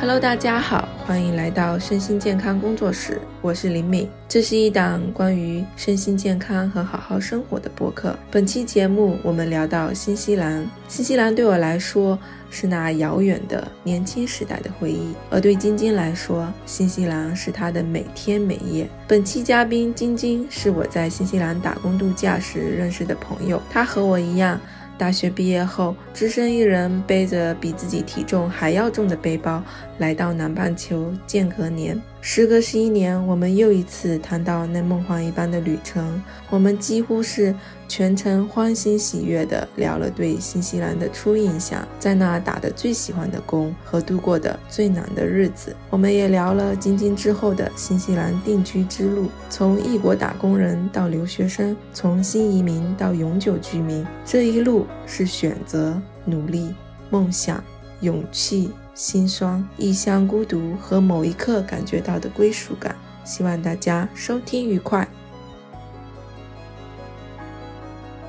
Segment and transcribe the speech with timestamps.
[0.00, 4.08] Hello，大家好，欢迎来到身心健康工作室，我是林敏。
[4.26, 8.18] 这是一档关于身心健康和好好生活的播客。
[8.30, 10.66] 本期节目我们聊到新西兰。
[10.88, 12.18] 新西兰对我来说
[12.48, 18.88] 是那遥远的年轻时代的回忆，而对晶晶来说，新西兰是她的每天每夜。
[19.06, 24.58] 本期嘉宾晶晶是我在新西兰打工度假时认识的朋友，她和我一样。
[25.00, 29.62] 大学毕业后，只身一人背着比自己体重还要重的背包，
[29.96, 31.98] 来到南半球间隔年。
[32.22, 36.22] 时隔十一年，我们又一次谈到那梦幻一般的旅程。
[36.50, 37.54] 我们几乎是
[37.88, 45.74] 全程欢欣喜悦地聊了对新西兰的初印象，在那打的最喜欢的工和度过的最难的日子。
[45.88, 56.74] 我们也聊了晶晶之后的新西兰定居之路，从异国打工人到留学生，从新移民到永久居民，这一路是选择、努力、
[57.08, 57.64] 梦想、
[58.02, 58.70] 勇气。
[59.00, 65.08] 心酸、异乡孤独和某一刻感觉到的归属感，希望大家收听愉快。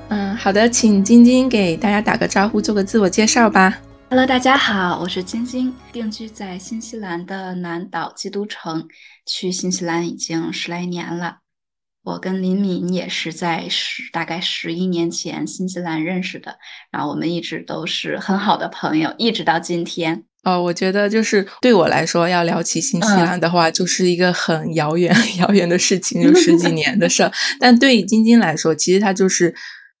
[0.08, 3.78] 嗯，好的，请晶晶给大家打个招呼，做个自我介绍吧。
[4.08, 8.88] Hello，大家好，我是晶晶，定居在新西兰的南岛基督城，
[9.26, 11.40] 去新西兰已经十来年了。
[12.02, 16.56] 我跟林敏也是在十大概十一年前新西兰认识的，
[16.90, 20.24] 然后我们一直都是很好的朋友，一直到今天。
[20.44, 27.30] 哦，我觉得就是对我来说，要聊起新西兰的话，就是一个很遥远、很 遥远的事情，有十几年的事儿。
[27.60, 29.54] 但对晶晶来说，其实她就是，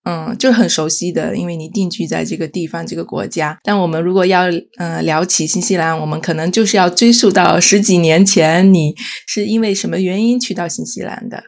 [0.04, 3.56] 嗯，就很熟悉的，因为你定居在这个地方、这个国家。
[3.62, 8.96] 但我们如果要，嗯，聊起新西兰，我们可能就是要追溯到十几年前，你
[9.28, 11.40] 是因为什么原因去到新西兰的？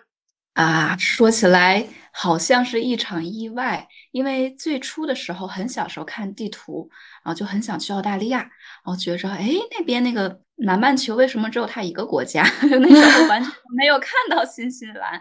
[0.55, 6.89] 啊，说起来好像是一场意外，因为最初的时候，很小时候看地图，
[7.25, 8.39] 然后就很想去澳大利亚。
[8.39, 8.51] 然
[8.85, 12.43] 后觉着，哎，那边那个南半球为什么只有它一个国家？
[12.63, 15.21] 那时候完全没有看到新西兰，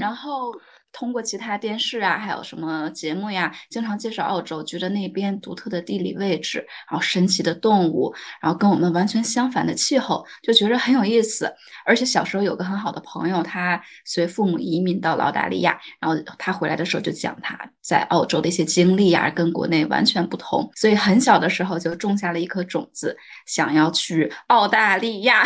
[0.00, 0.52] 然后。
[0.94, 11.52] 通过其他电视啊，还有什么节目呀，经常介绍澳洲，觉得那边独特的地理位置，然后神奇的动物，然后跟我们完全相反的气候，就觉得很有意思。
[11.84, 20.70] 而且小时候有个很好的朋友，他随父母移民到了澳大利亚，然后他回来的时候就讲他在澳洲的一些经历啊，跟国内完全不同。
[20.76, 23.16] 所以很小的时候就种下了一颗种子，
[23.46, 25.42] 想要去澳大利亚。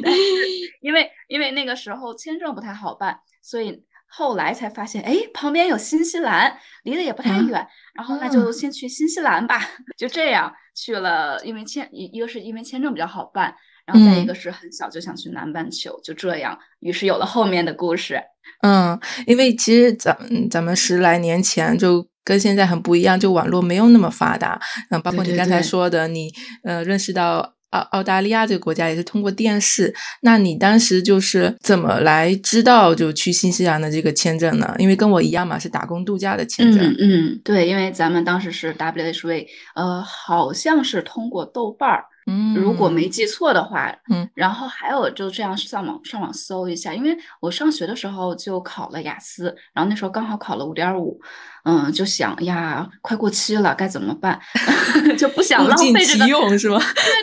[0.82, 3.82] 因为因为那个时候签证不太好办，所以。
[4.10, 9.60] 后来才发现，哎，旁边有新西兰，离得也不太远，然后那就先去新西兰吧。
[9.96, 13.54] 就这样去了，因为签一一个是因为签证比较好办，
[13.86, 18.20] 然后再一个是很小就想去南半球，就这样，于是有了后面的故事。
[18.62, 20.16] 嗯，因为其实咱
[20.50, 24.58] 咱们十来年前就跟现在很不一样，就网络没有那么发达，
[24.90, 26.32] 嗯，包括你刚才说的，你
[26.64, 27.57] 呃认识到。
[27.70, 34.74] 澳澳大利亚这个国家也是通过电视，那你当时就是怎么来知道就去新西兰的这个签证呢？
[34.78, 36.82] 因为跟我一样嘛，是打工度假的签证。
[36.82, 42.04] 嗯嗯，对，因为咱们当时是 WHV，呃，好像是通过豆瓣儿。
[42.30, 51.18] 嗯，如果没记错的话，嗯，然后还有就这样上网上网搜一下，因为我上学的时候就考了雅思，然后那时候刚好考了五点五，
[51.64, 54.38] 嗯，就想呀，快过期了，该怎么办？
[55.16, 56.78] 就不想浪费这个用是吗？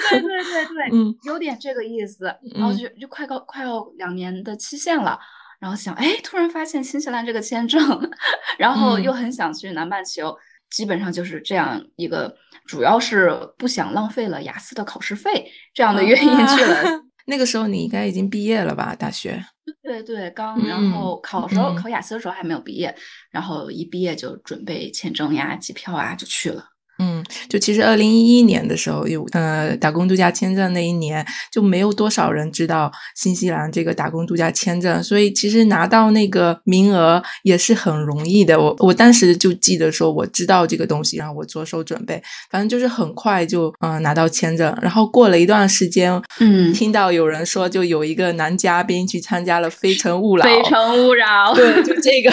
[0.09, 2.25] 对对对对对，嗯，有点这个意思。
[2.55, 5.19] 然后就就快到快要两年的期限了，
[5.59, 7.79] 然后想，哎，突然发现新西兰这个签证，
[8.57, 10.35] 然后又很想去南半球。
[10.75, 16.83] 基本上就是这样一个，主要是不想浪费了雅思的考试费这样的原因去了。
[17.27, 18.93] 那个时候你应该已经毕业了吧？
[18.93, 19.41] 大学？
[19.81, 22.93] 对对，刚然后考时候考雅思的时候还没有毕业，
[23.31, 26.65] 然后一毕业就准备签证呀、机票啊就去了。
[26.99, 27.14] 嗯，
[27.49, 38.59] 就其实二零一一年的时候有呃打工度假签证那一年就没有多少人知道新西兰这个打工度假签证，所以其实拿到那个名额也是很容易的。
[38.59, 44.75] 我我当时就记得说我知道这个东西，然后我着手准备，反正就是很快就嗯拿到签证。
[44.81, 52.31] 然后过了一段时间，嗯，听到有人说就有一个男嘉宾去参加了《非诚勿扰》，非诚勿扰， 对，就这个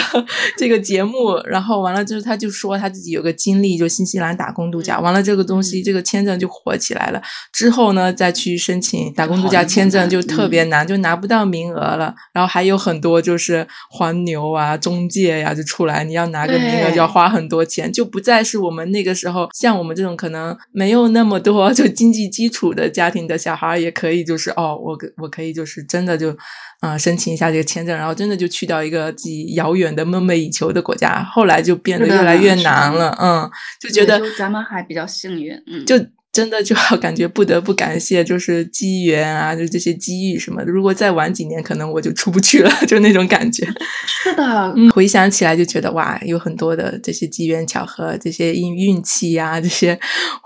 [0.57, 1.37] 这个节目。
[1.45, 4.53] 然后完了之后他就说他自己有个经历，就新西兰打。
[4.53, 7.21] 工度假完了，这个东西这个签证就火起来了。
[7.51, 12.13] 之后呢，再去申请打工度假签证就特别难，就拿不到名额了。
[12.33, 26.35] 然后还有很多就是黄牛啊、中介呀就出来，你要拿个名额就要花很多钱，就不再是我们那个时候像我们这种可能没有那么多 就经济基础的家庭的小孩也可以，就是哦，我我可以就是真的就
[26.83, 31.23] 啊申请一下这个签证，然后真的就去到一个自己遥远的梦寐以求的国家。
[31.23, 33.49] 后来就变得越来越难了，嗯，
[33.79, 34.21] 就觉得。
[34.37, 35.95] 咱们还比较幸运，嗯，就
[36.33, 40.71] 真的就 要感觉不得不感谢，就是机缘啊，就这些机遇什么的。
[40.71, 43.63] 如果再晚几年，可能我就出不去了， 就那种感觉。
[44.07, 49.97] 是的，回想起来就觉得哇，有很多的这些机缘巧合，这些运运气呀，这些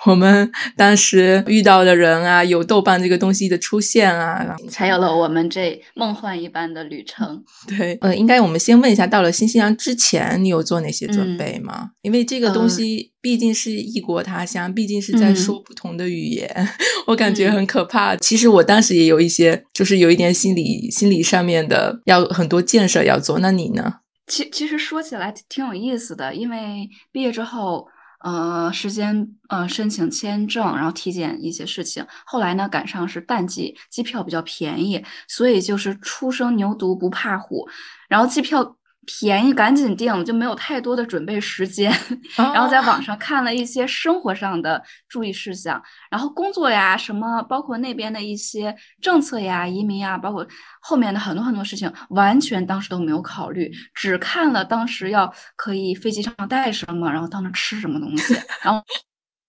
[0.06, 7.42] 我们当时遇到的人啊，有豆瓣这个东西的出现啊，才有了我们这梦幻一般的旅程。
[7.66, 11.92] 对，呃，应该我们先问一下，到了新西兰之前，你有做哪些准备吗？
[12.02, 13.14] 因为这个东西。
[13.20, 16.70] 毕竟是异国他乡，毕竟是在说不同的语言，
[17.08, 18.16] 我感觉很可怕。
[18.16, 23.40] 其实我当时也有一些，就是有一点心理心理上面的，要很多建设要做。
[23.40, 23.96] 那你呢？
[24.28, 27.88] 其其实说起来挺有意思的，因为毕业之后，
[28.24, 37.68] 呃，时间呃申请签证，然后体检一些事情，后来呢赶上是淡季，机票比较便宜，所以就是初生牛犊不怕虎，
[38.08, 38.76] 然后机票。
[39.08, 41.90] 便宜赶紧订，就没有太多的准备时间。
[42.36, 45.82] 然后在网上看了一些生活上的注意事项，
[46.12, 50.46] 然后工作呀什么，包括那边的一些政策呀、移民呀，包括
[50.82, 58.36] 后面的很多很多事情，完全当时都没有考虑，只看了当时要可以飞机上带什么，然后到那吃什么东西。
[58.62, 58.84] 然后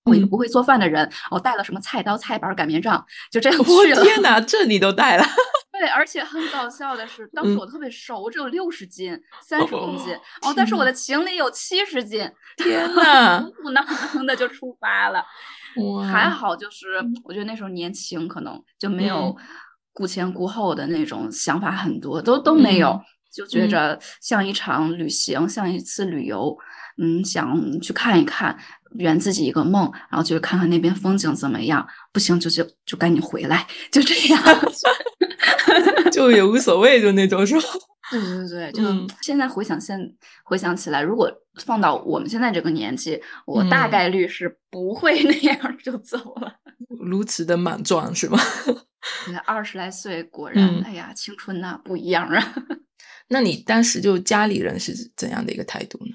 [0.05, 4.05] 我一个不会做饭的人，我带了什么菜刀、菜板、擀面杖，就这样去了。
[4.05, 5.25] 天哪， 这你都带了。
[5.79, 15.25] 对，而且很搞笑的是，当时我特别瘦，我只有六十斤，三十公斤哦，但是我的行李有七十斤，天呐，鼓囊囊的就出发了。
[15.77, 19.37] 哇，还好，就是我觉得那时候年轻，可能就没有
[19.93, 23.01] 顾前顾后的那种想法，很多都都没有，
[23.33, 26.57] 就觉着像一场旅行，像一次旅游，
[27.01, 28.59] 嗯，想去看一看。
[28.93, 31.87] 圆自己一个梦，然后就看看那边风景怎么样。
[32.11, 34.43] 不行就就就赶紧回来，就这样，
[36.13, 37.63] 就也无所谓，就那种是吧？
[38.11, 38.83] 对对对，就
[39.21, 39.99] 现在回想现
[40.45, 46.55] 回想起来，如果放到我们现在这个年纪，我大概率是不会那样就走了。
[47.01, 48.39] 如此的莽撞是吗？
[49.45, 52.55] 二十来岁，果然，哎呀，青春呐，不一样啊。
[53.29, 56.13] 那你当时就家里人是怎样的一个态度呢？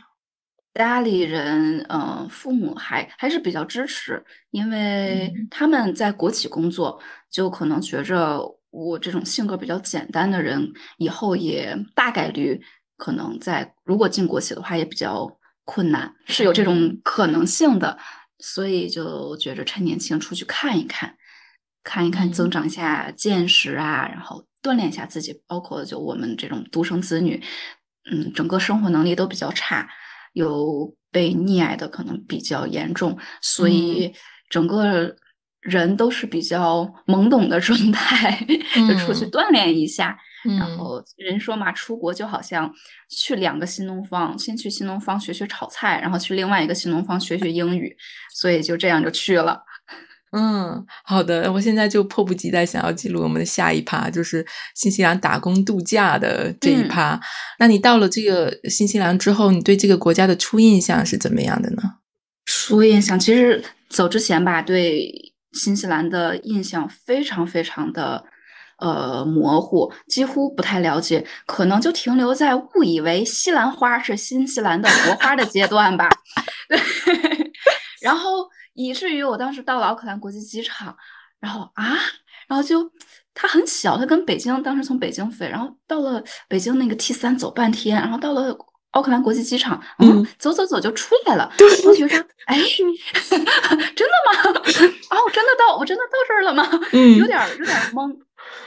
[0.74, 7.00] 家里人，嗯，父母还还是比较支持，因为他们在国企工作，
[7.30, 8.40] 就可能觉着
[8.74, 12.60] 我这种性格比较简单的人，以后也大概率
[12.98, 15.30] 可能在如果进国企的话也比较
[15.64, 17.98] 困难，是有这种可能性的，
[18.40, 21.16] 所以就觉着趁年轻出去看一看，
[21.84, 27.42] 看一看，增长一下见识啊，然后锻炼一下自己，包括就我们这种独生子女，
[28.12, 29.88] 嗯，整个生活能力都比较差。
[30.34, 34.12] 有被溺爱的可能比较严重，所以
[34.50, 35.16] 整个
[35.64, 38.46] 人都是比较懵懂的状态，
[38.88, 40.18] 就出去锻炼一下。
[40.60, 42.70] 然后人说嘛，出国就好像
[43.10, 47.96] 去两个新东方，先去新东方学学炒菜，然后去另外一个新东方学学英语，
[48.36, 49.64] 所以就这样就去了。
[50.36, 54.46] 嗯，好的，我现在就迫不及待想要记录我们的下一趴，就是
[54.76, 57.18] 新西兰打工度假的这一趴。
[57.60, 61.84] 那你到了这个新西兰之后，你对这个国家的初印象是怎么样的呢？
[62.46, 65.23] 初印象其实走之前吧，对
[65.54, 68.24] 新西兰的印象非常非常的
[68.78, 76.10] 呃模糊，几乎不太了解，可能就停留在误以为西兰花是新西兰的国花的阶段吧。
[76.68, 76.80] 对，
[78.02, 78.50] 然后。
[78.76, 80.98] 以至于我当时到了奥克兰国际机场，
[81.40, 81.96] 然后啊，
[82.48, 82.92] 然后就
[83.32, 88.58] 它很小，它跟北京当时从北京飞，然后到了北京那个 T 三走半天，然后到了
[88.94, 91.52] 奥克兰国际机场，嗯，走走走就出来了。
[91.86, 94.52] 我觉得，哎，真的吗？
[95.12, 96.68] 哦，真的到，我真的到这儿了吗？
[96.94, 98.16] 嗯，有点有点懵，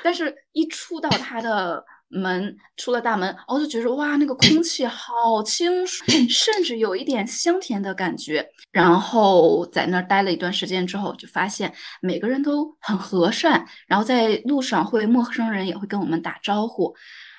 [0.05, 1.85] 但是一出到他的。
[2.09, 8.49] 门出了大门，我就觉得哇，那个空气好清，甚至有一点香甜的感觉。
[8.71, 16.95] 然后在那儿待了一段时间之后，就发现每个人都很和善，然后在路上会陌生人也会跟我们打招呼。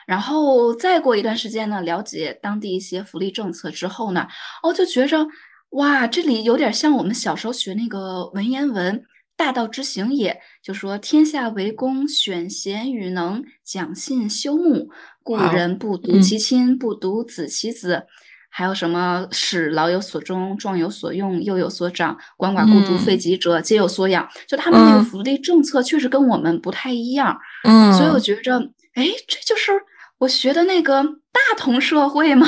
[0.07, 4.25] 然后再过一段时间呢，了解当地一些福利政策之后呢，
[4.63, 5.27] 哦就觉着
[5.71, 9.03] 哇，这里有点像我们小时候学那个文言文。
[9.35, 14.89] 大道之行也，就说天下为公，选贤与能，讲信修睦。
[15.21, 18.07] 故人不独其亲，不独子其子。
[18.49, 19.27] 还有什么？
[19.29, 22.17] 使老有所终，壮有所用，幼有所长。
[22.39, 24.27] 鳏寡孤独废疾者，皆有所养。
[24.47, 27.37] 就他们那个福利政策，确实跟我们不太一样。
[27.63, 28.57] 嗯，所以我觉着，
[28.95, 29.71] 哎，这就是
[30.19, 32.47] 我学的那个大同社会嘛。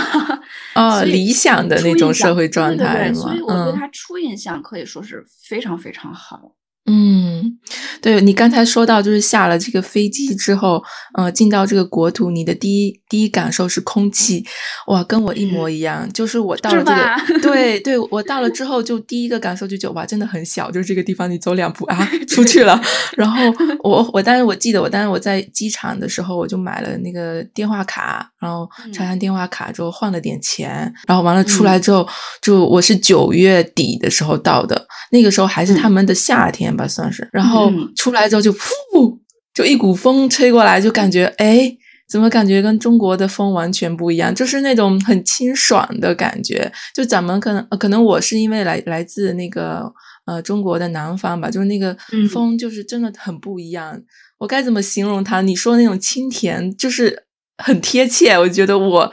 [0.76, 6.56] 哦， 理想的那种社会状态所以我对他初印象可以说是非常非常好。
[6.92, 7.60] 嗯，
[8.02, 10.82] 对你刚才说到，就是下了这个飞机之后，
[11.16, 14.44] 呃，进到这个国土，你的第一第一感受是空气，
[14.88, 16.12] 哇，跟我一模一样。
[16.12, 22.82] 就是我到了这个，对 对，我到了之后，就第一个感受就觉得哇，真的很小，就是这个地方，你走两步啊，出去了。
[23.16, 23.40] 然后
[23.84, 32.08] 我我当时我记得，我当时我在机场的时候，我就买了那个电话卡，然后插上电话卡之后换了点钱，然后完了出来之后，
[32.42, 36.76] 就我是九月底的时候到的，那个时候还是他们的夏天。
[36.80, 39.20] 吧，算是，然后出来之后就噗，
[39.54, 41.72] 就一股风吹过来，就感觉哎，
[42.08, 44.34] 怎么感觉跟中国的风完全不一样？
[44.34, 46.72] 就是那种很清爽的感觉。
[46.96, 49.92] 就咱们可能可能我是因为来来自那个
[50.26, 51.96] 呃中国的南方吧，就是那个
[52.32, 54.02] 风就是真的很不一样。
[54.40, 55.42] 我该怎么形容它？
[55.42, 57.26] 你说那种清甜，就是
[57.58, 58.32] 很贴切。
[58.40, 59.12] 我觉得我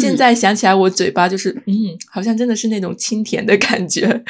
[0.00, 1.74] 现在想起来，我嘴巴就是嗯，
[2.10, 4.24] 好像真的是那种清甜的感觉。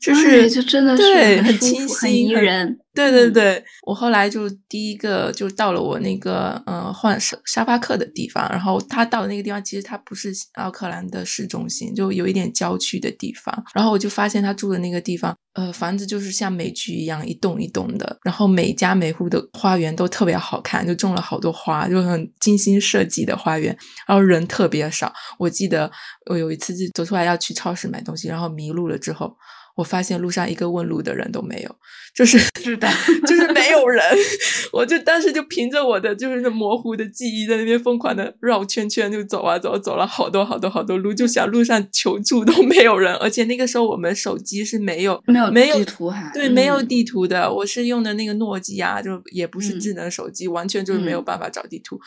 [0.00, 2.78] 就是，就真的是很清新、很宜人。
[2.92, 13.64] 对对对，我后来就第一个就到了我那个呃换沙沙发客的地方，然后他到的那个地方其实他不是奥克兰的市中心，就有一点郊区的地方。
[13.74, 23.76] 然后我就发现他住的那个地方，呃，房子就是像美剧一样一栋一栋的，然后每家每户的花园都特别好看，就种了好多花，就很精心设计的花园。
[24.08, 25.90] 然后人特别少，我记得
[26.28, 29.36] 我有一次就走出来要去超市买东西，然后迷路了之后。
[29.80, 31.76] 我发现路上一个问路的人都没有，
[32.14, 32.86] 就是 是的，
[33.26, 34.04] 就是没有人。
[34.72, 43.14] 我就当时就凭着我的就是那模糊的记忆，在那边疯狂的绕圈圈，就走啊走，走了好多好多好多路，就想路上求助都没有人。
[43.14, 47.50] 而且那个时候我们手机是没有没有没有地图哈，对，没有地图的。
[47.50, 51.98] 我是用的那个诺基亚，就也不是智能手机，完全就是没有办法找地图。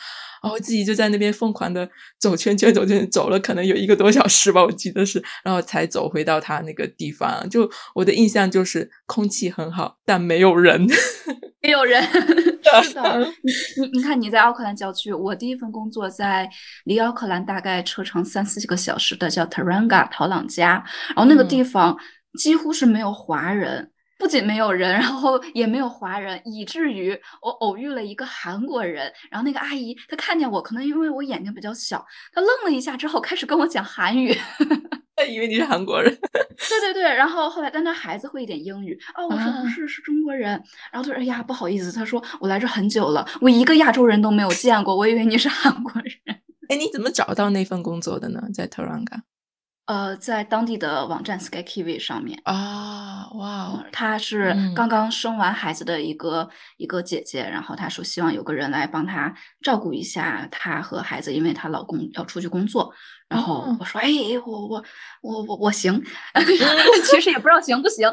[0.42, 1.88] 然后自己就在那边疯狂的
[2.20, 7.48] 走圈圈，走圈走了可能有一个多小时吧，我记得是，然后才走回到他那个地方。
[7.48, 7.63] 就
[7.94, 10.86] 我的印象就是空气很好，但没有人，
[11.62, 12.02] 没有人。
[12.82, 16.48] 是的，你你你看你在奥克兰郊区，我第一份工作在
[16.84, 20.82] 离奥克兰大概车程三四个小时的叫 Taranga 陶朗加，
[21.14, 21.96] 然后那个地方
[22.38, 23.90] 几乎是没有华人。
[24.18, 29.12] 不仅没有人，然后也没有华人，以至于我偶遇了一个韩国人。
[29.30, 34.36] 然后那个阿姨她看见我，可能因为我眼睛比较小，她愣了一下之后开始跟我讲韩语。
[35.16, 36.12] 她以为你是韩国人。
[36.68, 38.98] 对对对，然后后来，但她孩子会一点英语。
[39.14, 40.50] 哦，我说不是，是中国人。
[40.90, 48.42] 然后她说：“哎呀，不好意思。”她说：“我来这很久了，我一个亚洲人都没有见过，我以为你是韩国人。”哎，你怎么找到那份工作的呢？
[48.54, 49.14] 在特朗普？
[49.86, 56.48] 呃，在当地的网站 Sky TV 上面啊，哇，她是刚刚生完孩子的一个
[56.78, 62.90] 一个姐姐，然后她说希望有个人来帮她照顾一下她和孩子，因为她老公要出去工作。
[63.28, 64.08] 然后我说，哎，
[64.46, 64.82] 我我
[65.20, 66.02] 我我我行，
[67.04, 68.08] 其实也不知道行不行。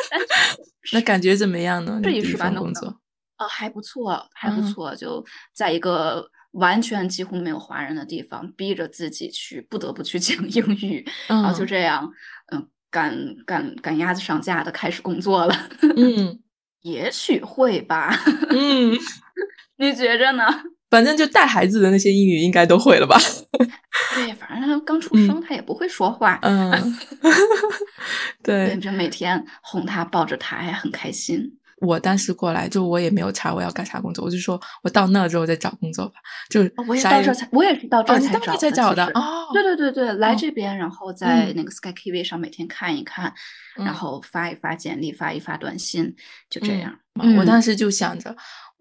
[0.94, 2.00] 那感觉怎么样呢？
[2.02, 2.48] 这一是吧？
[2.50, 2.88] 工作？
[3.36, 6.30] 呃，还不错，还不错，就在一个。
[6.54, 12.10] 完全几乎没有华人的地方，逼着自己去，不得不去讲 英语，然后就这样，
[12.52, 15.68] 嗯，赶赶赶鸭子上架的开始工作了。
[15.96, 16.40] 嗯，
[16.82, 18.16] 也许会吧。
[18.50, 18.96] 嗯，
[19.78, 20.44] 你觉着呢？
[20.90, 23.18] 反正就带孩子的那些英语应该都会了吧？
[24.14, 26.38] 对，反正他刚出生，他也不会说话。
[26.42, 26.70] 嗯，
[28.44, 31.58] 对，就每天哄他，抱着他，还很开心。
[31.84, 36.14] 我当时过来，就我也没有查我要干啥工作，我就说我到那之后再找工作吧。
[36.48, 39.04] 就我也到这才，我也是到这才找才找的。
[39.14, 43.32] 哦，对对对对，来这边，然后在那个 Sky TV 上每天看一看，
[43.76, 46.14] 然后发一发简历，发一发短信，
[46.48, 46.98] 就这样。
[47.38, 48.34] 我当时就想着。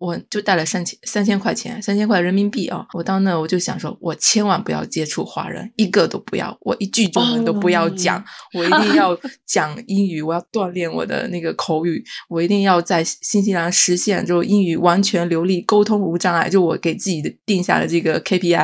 [0.04, 2.86] 我就带了三千三千块钱，三千块人民币啊！
[2.94, 8.22] 我到那我就想说，我千万不要接触华人，一个都不要，我一句中文都不要讲，
[8.54, 9.18] 我一定要
[9.48, 18.58] 讲英语，我要锻炼我的那个口语，我一定要在新西兰实现就英语完全流利，沟通无障碍，就我给自己的定下了这个 KPI。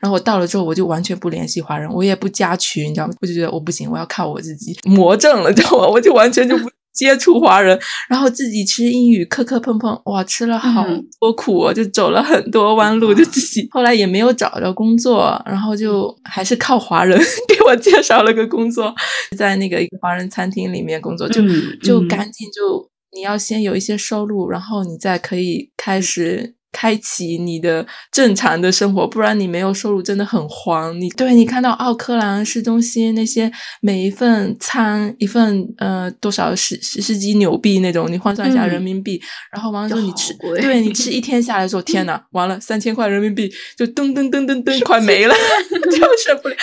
[0.00, 3.12] 然后我到了之后，我就完全不联系华人，我也不加群，你知道吗？
[3.20, 5.86] 我就觉得我不行，我要靠我自己魔怔了，知道吗？
[5.88, 6.70] 我就完全就不。
[6.96, 10.84] 接触华人，然后自己吃英语磕磕碰碰，哇，吃了好
[11.20, 18.92] 多苦，就走了很多弯路，就自己后来也没有找着工作，然后就还是靠华人 给我介绍了个工作，
[19.36, 21.42] 在那个一个华人餐厅里面工作，就
[21.82, 26.54] 就赶紧就你要先有一些收入，然后你再可以开始。
[26.76, 31.00] 开启你的正常的生活，不然你没有收入真的很慌。
[31.00, 39.18] 你对你看到奥克兰市中心那些每一份餐一份呃多少十十十几纽币那种，你换算一下人民币，
[39.50, 45.34] 然后完了之后你吃，对你吃一天下来说天呐， 完了三千块人民币就噔噔噔噔噔快没了，
[45.90, 46.54] 就受不了，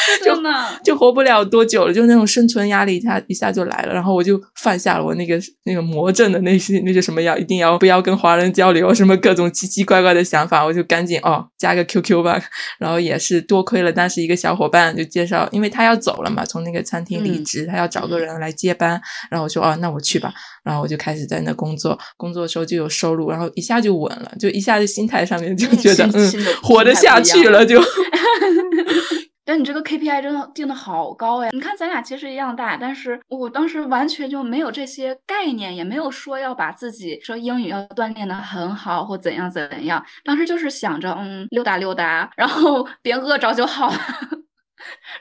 [0.84, 12.42] 就就活不了多久了，就那种生存压力一下一下就来了，然后我就放下了我那个那个魔怔的那些那些什么要一定要不要跟华人交流什么各种奇奇怪怪的想法，我就赶紧哦加个 QQ 吧，
[12.80, 20.34] 然后也是多亏了当时一个小伙伴就介绍，因为他要走了嘛，从那个餐厅离职，他要找个人来接班，然后我说哦那我去吧，
[20.64, 26.32] 然后我就开始在那工作，工作的时候就有收入，然后一下就稳了，就一下就心态上面就觉得嗯
[26.64, 27.80] 活得下去了就。
[29.58, 31.50] 你这个 KPI 真的定的好高呀！
[31.52, 40.04] 你看咱俩其实一样大，但是我当时完全就没有这些概念，也没有说要把自己说英语要锻炼的很好或怎样怎样。
[40.24, 43.98] 当时就是想着，嗯，溜达溜达，然后 别饿着就好了。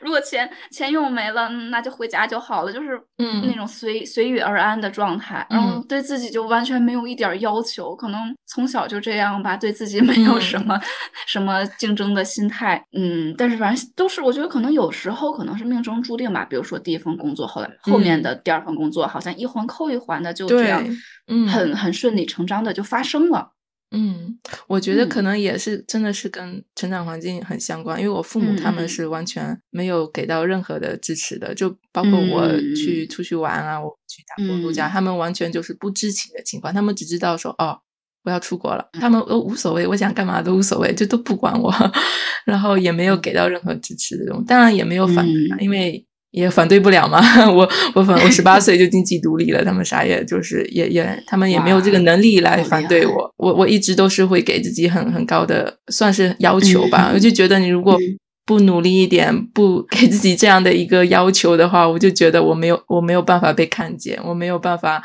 [0.00, 3.42] 如果钱钱用没了，那就回家就好了，就是嗯。
[3.42, 10.80] 那种随随遇而安的状态，然后对自己就完全没有一点要求，可能从小就这样吧，对自己没有什么
[11.26, 20.82] 什么竞争的心态，嗯，但是反正都是我觉得可能有时候可能是命中注定吧，比如说第一份工作，后来后面的第二份工作，好像一环扣一环的就这样，
[21.26, 23.51] 嗯，很很顺理成章的就发生了。
[23.92, 28.00] 嗯，我觉得可能也是，真的是跟成长环境很相关。
[28.00, 36.72] 因为我父母他们是完全没有给到任何的支持的，就包括我去出去玩啊，我去打工度假，他们完全就是不知情的情况。
[36.72, 37.78] 他们只知道说，哦，
[38.24, 41.72] 我要出国了，他们都无所谓，我想干嘛都无所谓，就都不管我，
[42.46, 46.04] 然后也没有给到任何支持的这种，当然也没有反对，因为。
[46.32, 47.20] 也反对不了嘛，
[47.52, 57.98] 我我反我十八岁就经济独立了，他们啥也就是也也他们也没有这个能力来反对我，我我一直都是会给自己很很高的算是要求吧，我就觉得你如果
[58.44, 65.00] 不努力一点，不给自己这样的一个要求的话，我就觉得我没有我没有办法被看见，我没有办法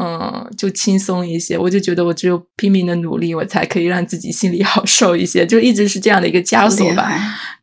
[0.00, 7.12] 嗯就轻松一些，我就觉得我只有拼命的努力，我才可以让自己心里好受一些，就一直是这样的一个枷锁吧。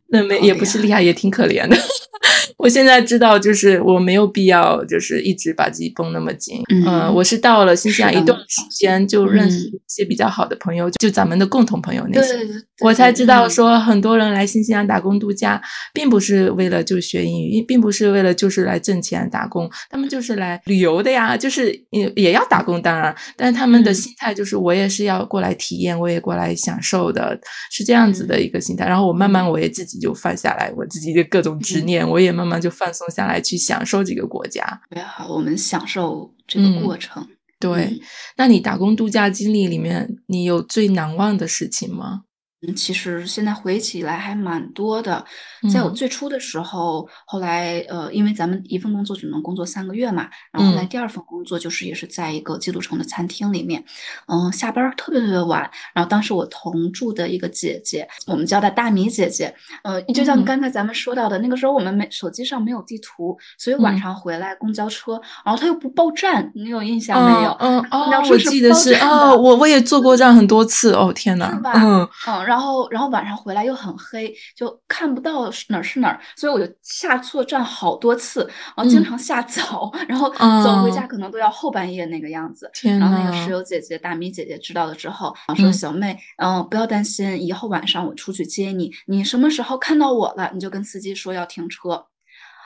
[0.09, 1.77] 那没也不是厉害，也挺可怜的。
[2.57, 6.59] 我现在知道，就是我没有必要，就是一直把自己绷那么紧。
[6.85, 12.33] 嗯，我是到了新西兰一段时间，就认识一些比较好的朋友，就咱们的共同朋友那些，
[12.79, 15.61] 我才知道说，很多人来新西兰打工度假，
[15.93, 27.39] 并不是为了就学英语，并不是为了就是来挣钱打工，他们就是来旅游的呀，就是也也要打工，当然，但是他们的心态就是我也是要过来体验，我也过来享受的，
[27.71, 28.87] 是这样子的一个心态。
[28.87, 32.57] 然后我慢慢我也自己就放下来，我自己的各种执念，我也慢慢。
[32.61, 34.81] 就放松下来，去享受这个国家。
[34.89, 37.27] 对好，我们享受这个过程。
[37.59, 37.99] 对，
[38.35, 42.23] 那你打工度假经历里面，你有最难忘的事情吗？
[42.61, 45.23] 嗯，其实现在回忆起来还蛮多的。
[45.71, 53.83] 在我最初的时候，后来呃，因为咱们一份工作只能工作三个月嘛，然后来第二份工作就是也是在一个基督城的餐厅里面，
[54.27, 55.69] 嗯，下班特别特别晚。
[55.93, 67.51] 然后当时我同住的一个姐姐，我们叫她大米姐姐，呃，就像刚才咱们说到的，那个时候我们没手机上没有地图，所以晚上回来公交车，然后它又不报站，你有印象没有？
[67.59, 72.46] 嗯哦，我记得是哦，我我也坐过站很多次，哦天哪，嗯嗯。
[72.47, 80.29] 然后，然后晚上回来又很黑，就看不到哪儿是哪儿，所以我就下错站好多次，然后经常下早， 然后
[80.63, 82.71] 走回家可能都要后半夜那个样子。
[82.83, 92.05] 然后那个室友姐姐大米姐姐知道了之后，说：“小妹，嗯，不要担心，以后晚上我出去接你，你什么时候看到我了，你就跟司机说要停车。”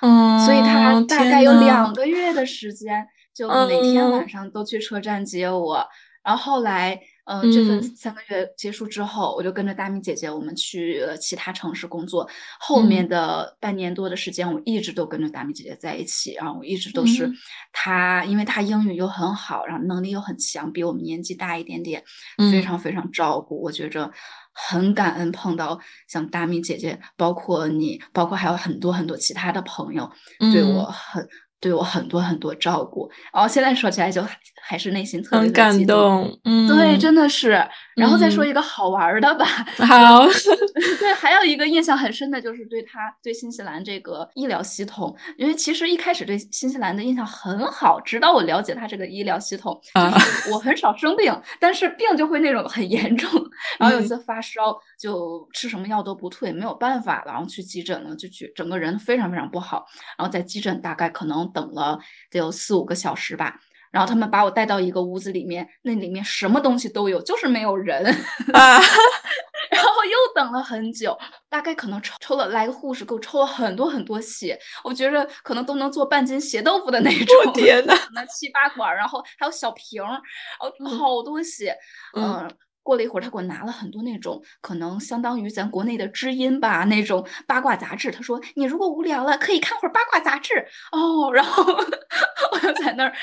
[0.04, 5.88] 嗯，所以他大概有两个月的时间，就每天晚上都去车站接我，
[6.24, 7.00] 然后后来。
[7.32, 12.28] 嗯，这份三个月结束之后，我就跟着大米姐姐，我们去了其他城市工作。
[12.60, 16.34] 后面的半年多的时间，我一直都跟着大米姐姐在一起。
[16.34, 17.32] 然后我一直都是
[17.72, 22.04] 她，因为她英语又很好，然后能力又很强，比我们年纪大一点点，
[22.52, 23.62] 非常非常照顾。
[23.62, 24.12] 我觉着
[24.52, 30.12] 很感恩碰到像大米姐姐，包括你，包括还有很多很多其他的朋友，
[30.52, 31.26] 对我很。
[31.62, 34.20] 对我很多很多照顾，然后现在说起来就
[34.62, 37.52] 还是内心特别感动，嗯，对，真的是。
[37.96, 39.46] 然后再说一个好玩的吧，
[39.86, 40.26] 好，
[41.00, 53.30] 对，还有一个印象很深的就是对他对新西兰这个医疗系统，因为其实一开始对新西兰的印象很好，直到我了解他这个医疗系统，就是我很少生病，但是病就会那种很严重，
[53.78, 59.86] 然后有一次发烧就吃什么药都不退，没有办法，然后去急诊了，就去整个人非常非常不好，
[60.18, 61.42] 然后在急诊大概可能。
[61.54, 63.60] 等了得有四五个小时吧，
[63.92, 68.06] 然后他们把我带到一个屋子里面，那里面什么东西都有，就是没有人。
[68.54, 68.80] 啊，
[69.72, 71.18] 然后又等了很久，
[71.50, 77.54] 大概可能抽抽了来个护士给我抽了很多很多血，我觉着可能都能做半斤血豆腐的那种。
[77.54, 80.16] 天呐，那七八管，然后还有小瓶儿，
[80.60, 81.76] 哦，好多血，
[82.18, 82.50] 嗯。
[82.84, 88.12] 过了一会儿，他给我拿了很多那种可能相当于咱国内的知音吧那种八卦杂志。
[88.12, 90.54] 他说：“你如果无聊了，可以看会儿八卦杂志
[90.92, 91.32] 哦。
[91.34, 91.64] ”然后
[92.52, 93.14] 我就在那儿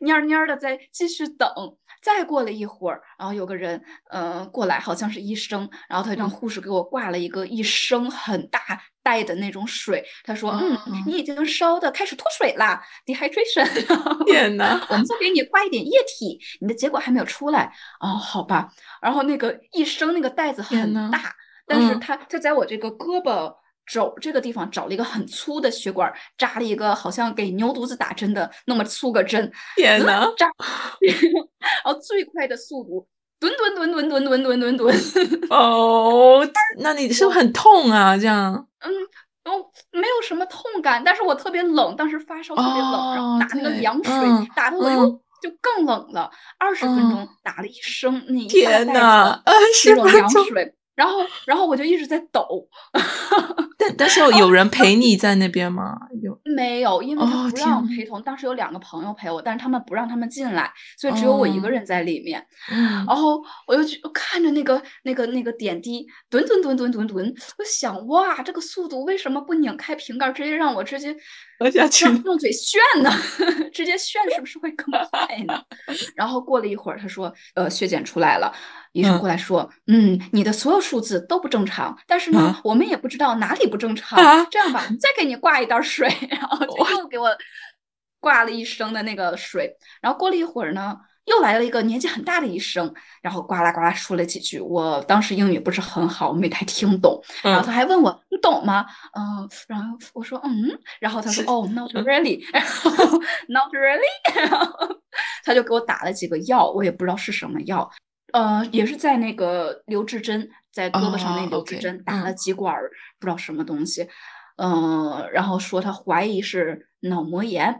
[0.00, 1.48] 蔫蔫的在继续等。
[2.04, 8.60] 再过了一会儿，然后有个人呃过来，好像是医生，然后他让护士给我挂了一个一升很大
[9.02, 10.04] 袋的那种水。
[10.22, 13.66] 他说：“嗯，你已经烧的开始脱水啦，dehydration。
[14.28, 18.68] 天呐，我们再给你挂一点液体，你的结果还没有出来哦，好吧。”
[19.00, 21.34] 然后那个一升那个袋子很大，
[21.66, 23.63] 但是他他在我这个胳膊。
[23.86, 30.46] 肘这个地方找了一个很粗的血管，扎了一个好像给牛犊子打针的那么粗个针，天呐，扎，
[31.84, 33.06] 然后最快的速度，
[33.38, 34.96] 蹲蹲蹲蹲蹲蹲蹲蹲蹲。
[35.50, 36.46] 哦，
[36.78, 38.16] 那你是不是很痛啊？
[38.16, 38.66] 这样？
[38.80, 38.90] 嗯，
[39.44, 44.12] 哦，没有什么痛感，但是我特别冷，当时发烧特别冷，然后打那个凉水，
[44.56, 45.06] 打的我又
[45.42, 46.30] 就更冷了。
[46.58, 50.74] 二十分钟打了一升那一大袋子那种凉水。
[50.94, 52.68] 然后，然后我就一直在抖，
[53.76, 55.98] 但 但是有人陪你在那边吗？
[56.22, 57.02] 有没有？
[57.02, 58.22] 因为他不让陪同。
[58.22, 62.44] 当时有两个朋友陪我，但是他们不让他们进来，所以只有我一个人在里面。
[62.68, 71.14] 然后我就去看着那个那个那个点滴，吨吨吨吨吨吨，我想哇，这个速度为什么不拧开瓶盖，直接让我直接
[71.60, 73.10] 喝下去，用嘴炫呢？
[73.72, 75.62] 直接炫是不是会更快呢？
[76.16, 78.52] 然后过了一会儿，他说，呃，血检出来了。
[78.92, 84.18] 医生过来说：“嗯，你的所有数字都不正常，但是呢，我们也不知道哪里不正常。
[84.50, 87.28] 这样吧，再给你挂一袋水，然后就又给我
[88.20, 89.76] 挂了一升的那个水。
[90.00, 94.60] 然后过了一会儿呢，又来了一个年纪很大的医生，然后呱啦呱啦说了几句。
[94.60, 97.20] 我当时英语不是很好，没太听懂。
[97.42, 98.84] 然后他还问我：你懂吗？
[99.16, 100.78] 嗯，然后我说：嗯。
[101.00, 102.90] 然后他说：哦，not really， 然后
[103.48, 104.00] not really，
[104.36, 105.00] 然后
[105.44, 107.90] 他就给我打了几个药，我也不知道是什么药。”
[108.32, 114.08] 呃，也是在那个留置针，在胳膊上那留置针，打了几管儿，不知道什么东西，
[114.56, 117.72] 嗯，然后说他怀疑是脑膜炎，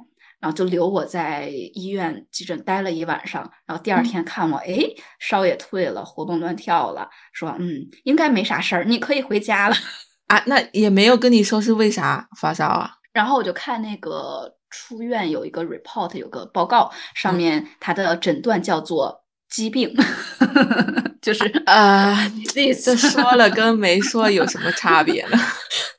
[0.45, 4.77] 然后就留我在医院急诊待了一晚上，然后第二天看我，哎，
[5.19, 9.77] 烧也退了，活蹦乱跳了，说嗯，应该没啥事儿，你可以回家了
[10.29, 10.43] 啊。
[10.45, 12.91] 那也没有跟你说是为啥发烧啊？
[13.15, 19.25] 然后我就看那个出院有一个 report，有个报告，上面他的诊断叫做。
[19.51, 19.95] 疾病
[21.23, 22.13] 就是啊，
[22.53, 25.39] 这说了跟没说有什么差别呢？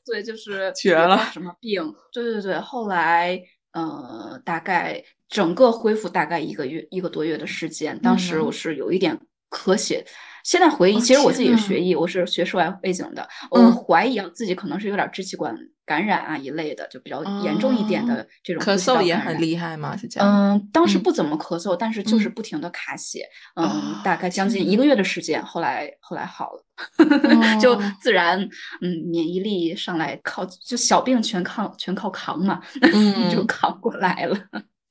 [0.05, 1.17] 对，就是绝了。
[1.31, 1.81] 什么病？
[2.11, 2.59] 对对对。
[2.59, 3.39] 后来，
[3.75, 7.99] 呃，大概整个恢复大概一个月一个多月的时间。
[7.99, 10.05] 当时我是有一点咳血。
[10.45, 13.27] 现在回忆，其实我自己是学医，我是学涉外背景的。
[13.49, 19.97] 我怀疑啊，自己可能是有点支气管感染啊一类的，就比较严重一点的这种咳嗽也很厉害吗？
[19.97, 20.53] 是这样？
[20.53, 23.27] 嗯，当时不怎么咳嗽，但是就是不停的卡血。
[23.55, 26.63] 嗯，大概将近一个月的时间，后来后来好了，
[27.59, 28.39] 就自然
[28.81, 32.61] 嗯免疫力上来，靠就小病全靠全靠扛嘛，
[33.33, 34.37] 就扛过来了。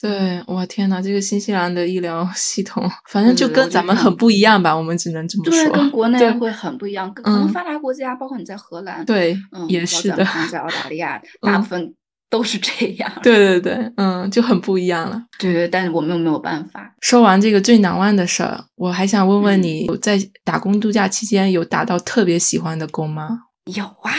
[0.01, 5.53] 对，我天呐，这个新西兰的医疗 系统，反正就跟咱们很不一样吧，我们只能这么说。
[5.53, 9.37] 对，跟国内会很不一样，可能发达国家，包括你在荷兰，对，
[9.69, 11.95] 也是的，在澳大利亚，大部分
[12.29, 13.11] 都是这样。
[13.23, 15.23] 对对对，嗯，就很不一样了。
[15.39, 16.95] 对对，但是我们又没有办法。
[17.01, 23.29] 说完这个最难忘的事儿，我还想问问你，在打工度假期间有打到特别喜欢的工吗？
[23.75, 24.13] 有啊。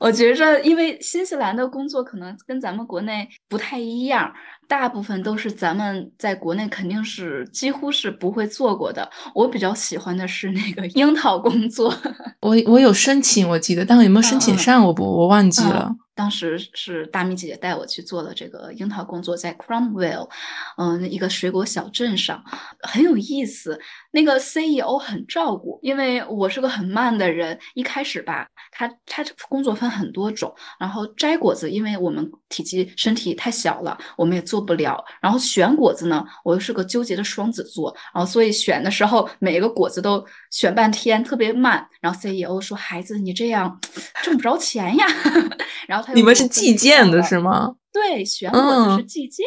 [0.00, 4.32] 我觉着，因为新西兰的工作可能跟咱们国内不太一样，
[4.70, 9.10] 大部分都是咱们在国内肯定是几乎是不会做过的。
[9.34, 11.92] 我比较喜欢的是那个樱桃工作，
[12.40, 15.90] 我我有申请，我记得，但是有没有申请上，我不我忘记了。
[16.14, 20.28] 当时是大米姐姐带我去做了这个樱桃工作，在 Cromwell，
[20.76, 22.44] 嗯，一个水果小镇上，
[22.82, 23.80] 很有意思。
[24.12, 27.58] 那个 CEO 很照顾，因为我是个很慢的人。
[27.74, 35.02] 一开始吧，他他工作分很多种，然后摘果子，因为我们体积身体太小了，我们也做不了。
[35.20, 41.86] 然后选果子呢，我又是个纠结的双子座，然后所以选的时候每一个果子都选半天，特别慢。
[42.00, 43.78] 然后 CEO 说：“孩子，你这样
[44.22, 45.06] 挣不着钱呀。
[45.86, 47.74] ”然后他你们是计件的是吗？
[47.92, 49.44] 对，选果子是计件，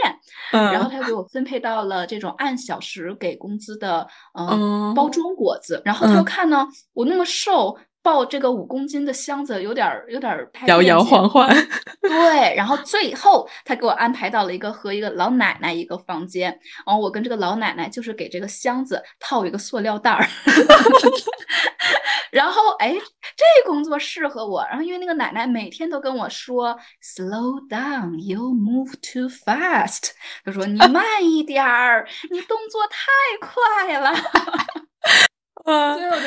[0.52, 4.06] 然后他给我分配到了这种按小时给工资的，
[4.38, 5.82] 嗯，包装果子。
[5.86, 11.50] 然后他又看呢，我那么瘦，抱这个五公斤的箱子有点儿有点儿太摇摇晃晃，
[12.02, 16.52] 对，然后最后他给我安排到了一个和一个老奶奶一个房间，
[16.86, 20.28] 然后我跟这个老奶奶就是给这个箱子套一个塑料袋儿，
[22.30, 22.94] 然后哎，
[23.38, 30.12] 这工作适合我，然后因为那个奶奶每天都跟我说 “slow down, you move too fast”，
[30.44, 34.14] 她说你慢一点儿，你动作太快了。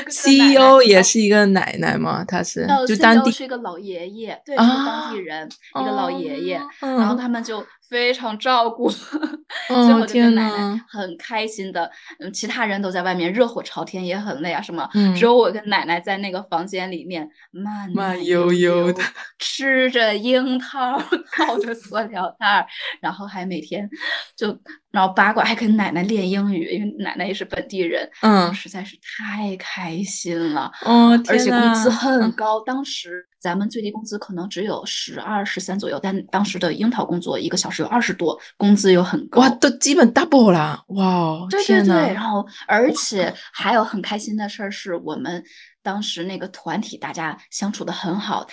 [0.08, 2.24] CEO 也是一个奶奶嘛？
[2.24, 5.48] 他是呃就当地是一个老爷爷，对，是当地人，
[5.80, 8.90] 一个老爷爷，哦然后他们就非常照顾，
[9.68, 15.14] 最哦后就天跟奶奶很开心的，嗯，其他人都在外面热火朝天，也很累啊什么，嗯。
[15.14, 19.02] 只有我跟奶奶在那个房间里面慢慢悠悠悠的
[19.38, 21.00] 吃着樱桃，
[21.36, 22.66] 靠着塑料袋儿，
[23.00, 23.88] 然后还每天
[24.36, 24.48] 就
[24.90, 28.52] 然后八卦，还跟奶奶练英语，因为奶奶也是本地人，嗯。
[28.54, 30.70] 实在是太开心了。
[30.84, 39.40] 哦，而且工资很高，当时咱们最低工资可能只有十二、十三左右，但当时的樱桃工作一个小时有二十多，工资又很高。
[39.40, 40.82] 哇，都基本 double 啦！
[40.88, 45.44] 哇哦，对对对，然后而且还有很开心的事儿是我们
[45.80, 48.44] 当时那个团体大家相处的很好。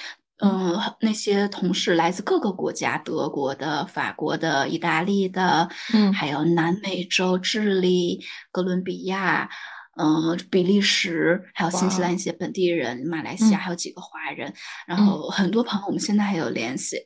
[0.44, 8.20] 嗯，那些同事来自各个国家，德国的、法国的、意大利的，嗯还有南美洲、智利、
[8.52, 9.50] 哥伦比亚，
[9.96, 14.52] 嗯，比利时，还有新西兰一些本地人，马来西亚嗯还有几个华人，
[14.88, 16.98] 然嗯后很多朋友我们现在还有联系，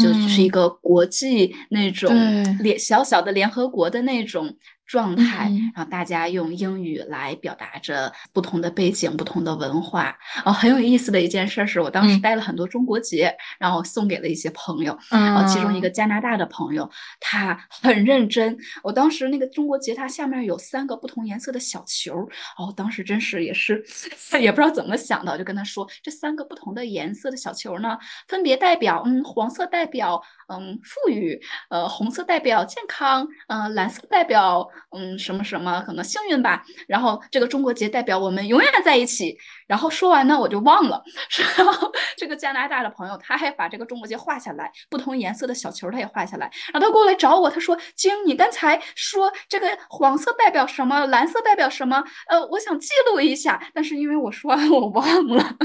[0.00, 0.50] 就是一嗯。
[0.50, 2.14] 个国际那种
[2.60, 4.54] 联小小的联合国的那种
[4.86, 10.16] 状态，嗯然后大家用英语来表达着不同的背景、不同的文化。
[10.44, 14.96] 哦，很有意思的一件事是我当时嗯带了很多中国结，然后送给了一些朋友。
[15.10, 16.88] 然后其中一嗯个加拿大的朋友，
[17.20, 18.56] 他很认真。
[18.82, 22.26] 我当时那个中国结，它下面有三个不同颜色的小球儿，
[22.58, 23.82] 哦，当时真是也是
[24.40, 36.62] 也不知道怎么想的，就跟他说，这三个不同的颜色的小球儿呢，分别代表，嗯，黄色代表嗯富裕，呃，红色代表健康，呃，蓝色代表嗯什么什么，可能幸运吧。
[36.88, 39.36] 然后这个中国结代表我们永远在一起。
[39.66, 41.02] 然后说完呢，我就忘了。
[41.56, 46.50] 然后这个加拿大的朋友他还把这个中国结画下来，不同颜色的小球他也画下来。
[46.72, 52.04] 然后他过来找我，他说：“晶，你刚才说这个黄色代表什么，蓝色代表什么？
[52.28, 55.36] 呃，我想记录一下，但是因为我说完我忘了。”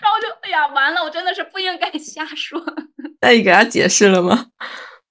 [0.00, 2.62] 然后就哎呀，完了，我真的是不应该瞎说。
[3.20, 4.46] 那你给他解释了吗？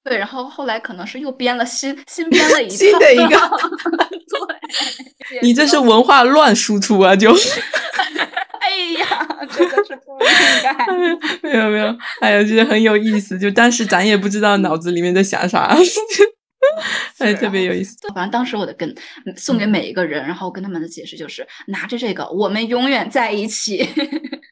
[0.05, 3.37] 对，然后后来可能是又编了新新编了一套新的一个
[5.29, 7.15] 对，你这是文化乱输出啊！
[7.15, 7.33] 就
[8.61, 10.27] 哎呀，真的是不应
[10.61, 10.75] 该。
[11.41, 13.39] 没有没有，哎呀，就是很有意思。
[13.39, 15.75] 就当时咱也不知道脑子里面在想啥，
[17.17, 17.95] 哎，特别有意思。
[18.13, 18.87] 反正当时我的跟
[19.25, 23.89] 嗯送给每一个人，然后跟他们的解释就是拿着这个，我们永远在一起。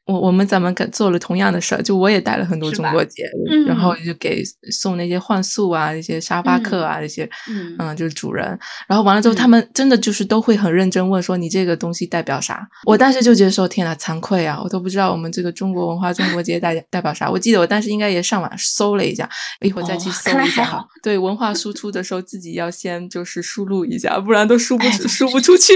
[0.05, 8.45] 我我们咱们跟做了同样的事儿，就我也带了很多中国结，嗯然后就给送那些换宿啊、那些沙发客啊、那些，嗯嗯，就是主人。
[8.87, 12.67] 然后完了之后，嗯他们真的就是都会很认真问说你这个东西代表啥？
[12.85, 17.31] 我当时就觉得说天呐，惭愧啊，我都不知道我们这个中国文化、中国节代代表啥。
[17.31, 19.29] 我记得我当时应该也上网搜了一下，
[19.61, 20.85] 一会儿再去哦搜一下。
[21.01, 25.73] 对，文化输出的时候自己要先就是输入一下，不然都输不出哎输不出去。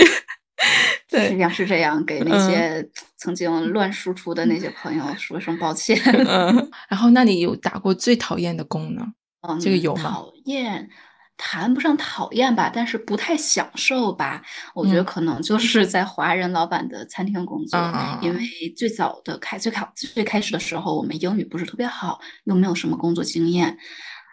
[1.09, 5.97] 对实际上是这样，给那嗯些曾经乱输出的那些朋友说声抱歉。
[6.27, 9.05] 嗯， 然后那你有打过最讨厌的工呢？
[9.47, 10.89] 嗯，这个有吗讨厌，
[11.37, 14.41] 谈不上讨厌吧，但是不太享受吧。
[14.73, 18.41] 我觉得嗯可能就是在华人老板的餐厅工作，啊因为
[18.75, 23.77] 最早的开最开最开始的时候，我们英语不是特别好，又没有什么工作经验，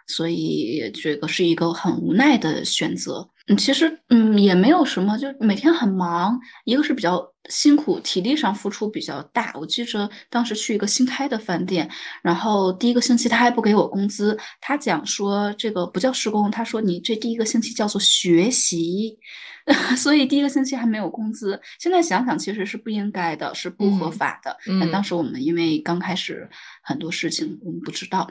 [0.07, 3.29] 所以这个是一个很无奈的选择。
[3.47, 9.53] 嗯，其实嗯也没有什么，就每天很忙，一个是比较辛苦，体力上付出比较大。
[9.53, 11.87] 我记着当时去一个新开的饭店，
[12.23, 19.15] 然后第一个星期他还不给我工资，他讲说这个不叫施工，他说你这第一个星期叫做学习，
[19.95, 21.61] 所以第一个星期还没有工资。
[21.79, 24.57] 现在想想其实是不应该的，是不合嗯法的。
[24.67, 26.49] 嗯但当时我们因为刚开始
[26.81, 28.27] 很多事情我们不知道。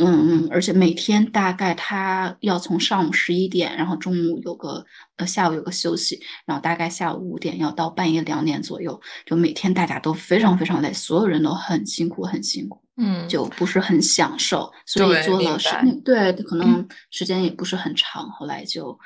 [0.00, 4.84] 嗯嗯，而且每天大概他要从上午十一点，然后中午有个
[5.16, 18.98] 呃下午有个休息，然后大概下午五点要到半夜两点左右，就每天大家都非常非常累，所有人都很辛苦很辛苦，嗯就不是很享受，所以对做了是白那对可能时间也不是很长，后来就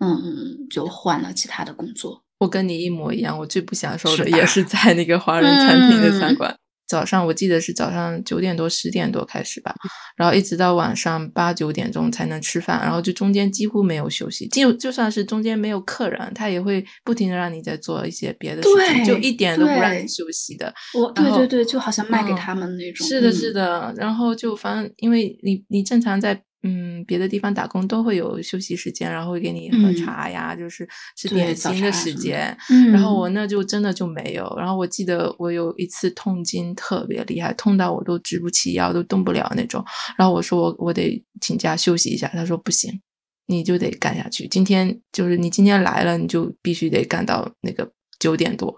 [0.00, 2.24] 嗯就换了其他的工作。
[2.38, 6.56] 我跟你一模一样，我最不享受是的也是在那个华人餐厅的餐嗯馆。
[6.88, 9.74] 早上我记得是早上九点多十点多开始吧，
[10.16, 20.72] 然后一直到晚上八九点钟才能吃饭，然后就中间几乎没有休息，就就算是中间没有客人，他也会不停的让你在做一些别的事情，就一点都不让你休息的。
[20.98, 23.06] 我对对对，就好像卖给他们那种。
[23.06, 26.42] 是的，是的，然后就反正因为你你正常在。
[26.64, 32.56] 嗯，别的地方打工都会有休息时间，然后会给你喝茶呀，就是吃点心的时间。
[32.92, 34.52] 然后我那就真的就没有。
[34.58, 39.84] 然后我记得我有一次痛经特别厉害，痛到我都直不起腰，都动不了那种。
[40.16, 43.00] 然后我说我我得请假休息一下，他说不行，
[43.46, 44.48] 你就得干下去。
[44.48, 48.76] 今天就是你今天来了，你就必须得干到那个九点多。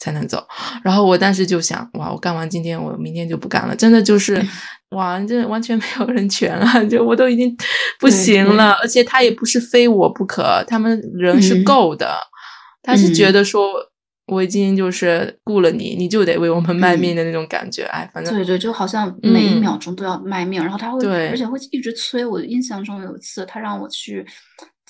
[0.00, 0.44] 才能走，
[0.82, 4.42] 然后我当时就想，哇，我干完今天，我明天就不干了，真的就是，
[4.96, 7.56] 哇，这完全没有人权了，就我都已经
[8.00, 12.16] 不行了，而且他也不是非我不可，他们人是够的，
[12.82, 13.70] 他是觉得说
[14.26, 22.24] 我已经就是雇了你，你就得为我们卖命的那种感觉，哎，反正对对，就好像每一秒钟都要卖命，然后他会，而且会一直催。
[22.24, 22.40] 我。
[22.40, 24.24] 印象中有一次，他让我去。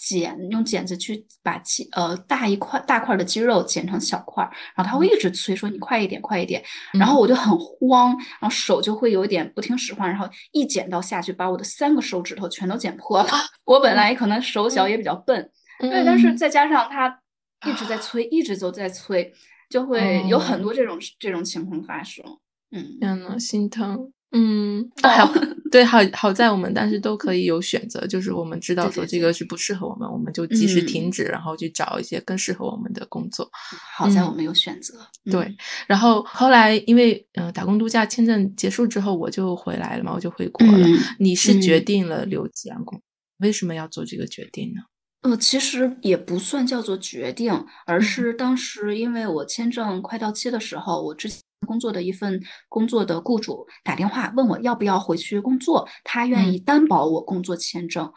[0.03, 4.43] 剪用剪子去把肌呃大一块大块的肌肉剪成小块，
[4.75, 6.63] 然后他会一直催说你快一点快一点，
[6.95, 13.29] 然后我就很慌，然后手就会有点不听使唤，然后一剪刀下去把我的三个手指头全都剪破了。
[13.67, 17.21] 我本来可能手小也比较笨，对，但是再加上他
[17.69, 19.31] 一直在催，一直都在催，
[19.69, 22.25] 就会有很多这种这种情况发生。
[22.73, 24.13] 嗯，天呐，心疼。
[24.33, 25.33] 嗯， 好，
[25.73, 33.51] 对，好好在我们当时都可以有选择，就是我们知道说这个是不适合我们，我们就及时停止，然后去找一些更适合我们的工作。
[33.97, 34.95] 好在我们有选择。
[35.33, 35.57] 对，
[35.89, 40.87] 然后后来因为呃打工度假签证结束之后，我就回来了嘛，我就回国了。
[41.19, 43.03] 你是决定了留吉安工，
[43.39, 44.83] 为什么要做这个决定呢？
[45.23, 47.53] 呃，其实也不算叫做决定，
[47.85, 51.41] 而是当时因为我签证快到期的时候，我之前。
[51.67, 58.13] 工作的一份工作的雇主打电话问我要不要回去工作，他愿意担保我工作签证。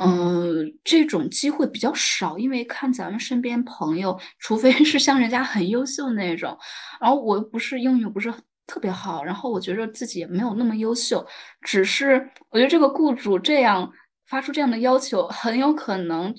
[0.00, 6.58] 嗯，这种机会比较少，因为看咱们身边朋友，除非是像人家很优秀那种，
[7.00, 8.34] 然后我不是英语不是
[8.66, 11.24] 特别好，然后我觉得自己也没有那么优秀，
[11.60, 13.88] 只是我觉得这个雇主这样
[14.26, 16.34] 发出这样的要求，很有可能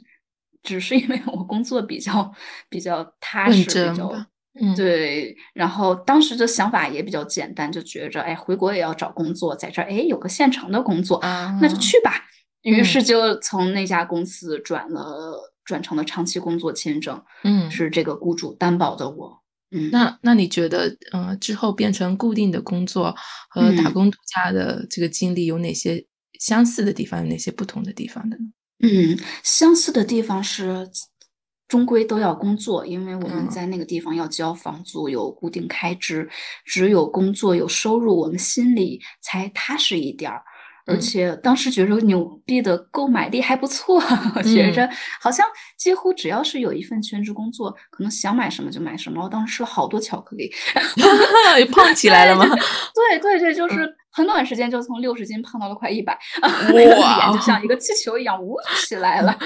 [0.62, 2.30] 只是因为我工作比较
[2.68, 4.12] 比较踏实，比较。
[4.76, 12.12] 对，然后当时的想法也比较简单，就觉着，哎，回国也要找工作，在这儿，哎，有个现成的工作，啊那就去吧。
[12.64, 17.24] 于是就从那家公司转了，转成了长期工作签证。
[17.44, 19.42] 嗯，是这个雇主担保的我。
[19.72, 23.16] 嗯，那那你觉得，呃，之后变成固定的工作
[23.50, 26.06] 和打工度假的这个经历有哪些
[26.40, 28.44] 相似的地方，有哪些不同的地方的呢？
[28.82, 30.90] 嗯，相似的地方是。
[31.68, 36.30] 终归都要工作，因为我们在那个地方要交房租，有固定开支。
[36.66, 40.42] 只有工作有收入，我们心里才踏实一点儿。
[40.90, 44.02] 而且当时觉得纽币的购买力还不错，
[44.42, 45.46] 觉着好像
[45.78, 49.22] 几乎只要是有一份全职工作，可能想买什么就买什么。
[49.22, 50.50] 我当时吃了好多巧克力，
[51.74, 52.46] 胖起来了吗？
[52.96, 56.18] 对对对，就是很短时间就从六十斤胖到了快一百，
[56.72, 58.56] 脸就像一个气球一样呜
[58.88, 59.38] 起来了。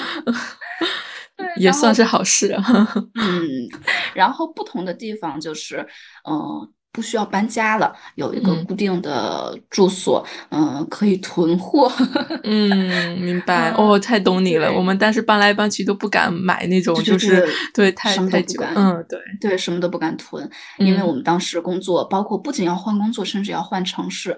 [1.56, 2.56] 也算是好事。
[3.16, 3.68] 嗯，
[4.14, 5.86] 然后不同的地方就是，
[6.30, 11.92] 嗯，不需要搬家了，有一个固定的住所，嗯，可以囤货。
[12.44, 13.72] 嗯，明白。
[13.72, 14.72] 哦，太懂你了。
[14.72, 18.62] 我们当时搬来搬去都不敢买那种，就是对，太太久。
[18.76, 24.38] 嗯，对对，什么都不敢囤，因为我们当时工作，包括不仅要换工作，甚至要换城市，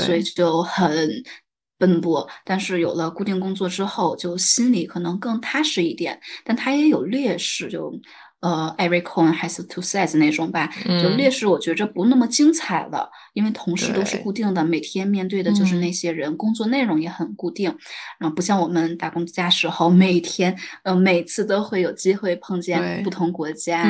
[0.00, 1.10] 所以就很。
[1.82, 6.16] 奔波，但是有了固定工作之后，就心里可能更踏实一点。
[6.44, 7.92] 但它也有劣势，就
[8.38, 10.70] 呃，every coin has two sides 那种吧。
[11.02, 17.76] 就劣势，我觉着不那么精彩了，因为同事都是固定的，每天面对的就是那些人，工作内容也很固定。
[18.20, 23.82] 然后不像我们打工家时候，每天呃每次都会有机会碰见不同国家，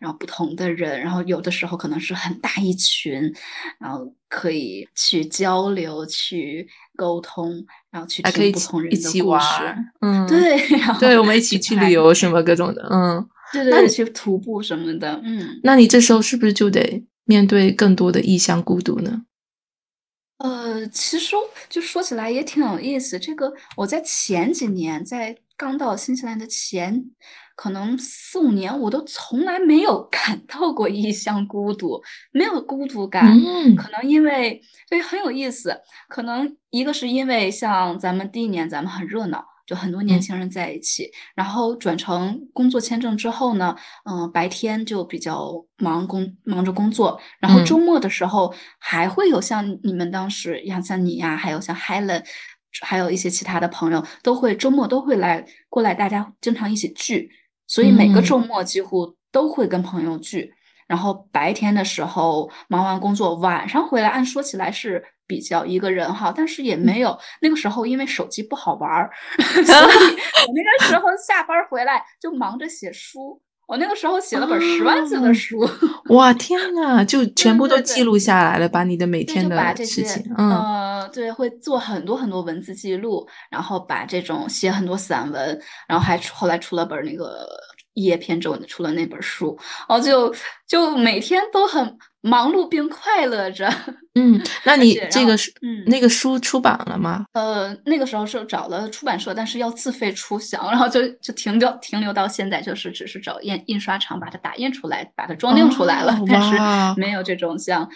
[0.00, 3.32] 然后不同的人，然后有的时候可能是很大一群，
[3.78, 6.68] 然后可以去交流去。
[6.98, 19.22] 沟通，然后去听不同人的故事，嗯，对，然后对我们一起去旅游什么各种的，嗯，对对，去徒步什么的，嗯，那你这时候是不是就得面对更多的异乡孤独呢？
[20.38, 21.36] 呃，其实
[21.68, 25.38] 就说起来也挺有意思，这个我在前几年在。
[25.60, 27.04] 刚到新西兰的前，
[27.58, 33.26] 可能四五年，我都从来没有 感到过异乡孤独，没有孤独感。
[33.26, 35.76] 嗯，可能因为对很有意思，
[36.08, 41.10] 可能一个是因为像咱们第一年咱们很热闹，就很多年轻人在一起。
[41.34, 43.74] 然后转成工作签证之后呢，
[44.08, 52.24] 嗯，白天就比较忙工忙着工作，然后周末的时候还会有像你们当时一样，像你呀，还有像 Helen，
[52.82, 57.28] 还有一些其他的朋友，都会周末都会来过来，大家经常一起聚，
[57.68, 60.52] 所以每个周末几乎都会跟朋友聚。
[60.88, 67.18] 然后白天的时候忙完工作，晚上回来，按说起来是比较一个人哈，但是也没有。
[67.42, 73.38] 那个时候因为手机不好玩儿， 所以我那个时候下班回来就忙着写书。
[73.68, 75.60] 我那个时候写了本十万字的书。
[76.08, 87.46] 哇天呐，就全部都记录下来了，把你的每天的事情，嗯，对，会做很多很多文字记录，然后把这种写很多散文，然后还后来出了本那个。
[88.02, 90.34] 叶片之后出了那本书，哦，就
[90.66, 93.68] 就每天都很忙碌并快乐着。
[94.14, 97.24] 嗯，那你这个书，嗯，那个书出版了吗？
[97.34, 107.88] 呃，那个时候是找了出版社，但是要自费出详，然后就就停掉停留到现在，就是只是找印印刷厂把它打印出来，把它装订出来了， 但是没有这种像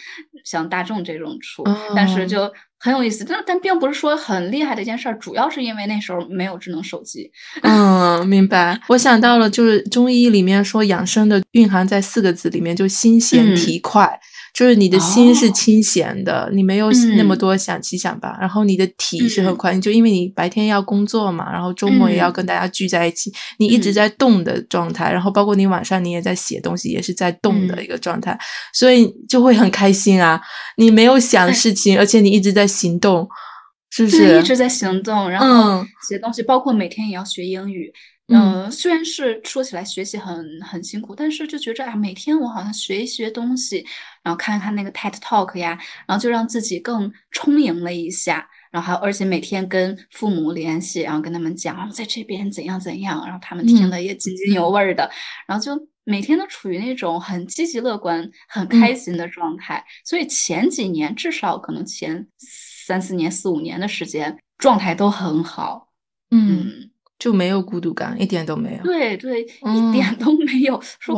[0.45, 1.65] 像大众这种出，
[1.97, 2.53] 但是就。
[2.85, 7.31] 很有意思，但但并不是说很厉害的一件事儿，主要是因为那时候没有智能手机。
[7.63, 8.81] 嗯，明白。
[8.89, 14.19] 我想到了，就是中医里面说养生的蕴含在四个字里面，就心闲体快。
[14.53, 28.39] 就是你的心是清闲的，你没有那么多想七想八，然后你的体是很快，就因为你白天要工作嘛，然后周末也要跟大家聚在一起，你一直在动的状态，然后包括你晚上你也在写东西，也是在动的一个状态，
[28.75, 30.39] 所以就会很开心啊！
[30.77, 33.27] 你没有想事情，而且你一直在行动，
[33.91, 34.39] 是不是？
[34.39, 37.91] 一直在行动，然后写东西，包括每天也要学英语。
[38.29, 43.85] 嗯，虽然是说起来学习很很辛苦，但是就觉着啊，每天我好像学一学东西，
[44.23, 48.49] 然后看看那个 TED Talk 呀，然后就让自己更充盈了一下。
[48.71, 55.11] 然后还有，而且每天跟父母联系，然后跟他们讲在这边怎样怎样，然后他们听的也津津有味的。
[55.47, 55.73] 然后就
[56.05, 59.85] 每天都处于那种很积极乐观、很开心的状态。
[60.07, 65.93] 所以前几年，至少可能前三四年、四五年的时间，状态都很好。
[66.31, 66.92] 嗯。
[67.23, 68.83] 就没有孤独感，一点都没有。
[68.83, 70.83] 对对，一点都没有。
[70.99, 71.15] 说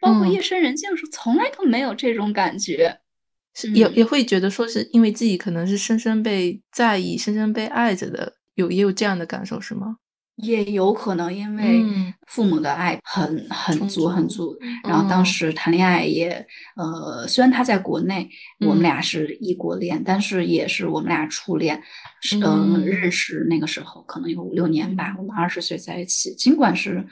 [0.00, 3.00] 包括夜深人静的时候，从来都没有这种感觉。
[3.52, 9.96] 是也也会觉得说是因为自己可能是深深被在意、深深被爱着的，有也有这样的感受是吗？
[10.36, 11.82] 也有可能因为
[12.26, 18.28] 父母的爱很很足很足，然后当时谈恋爱也呃，虽然他在国内，
[18.60, 21.82] 我们俩是异国恋，但是也是我们俩初恋，
[22.42, 27.06] 嗯，认识那个时候可能有五六年吧，我们二十岁在一起，尽管是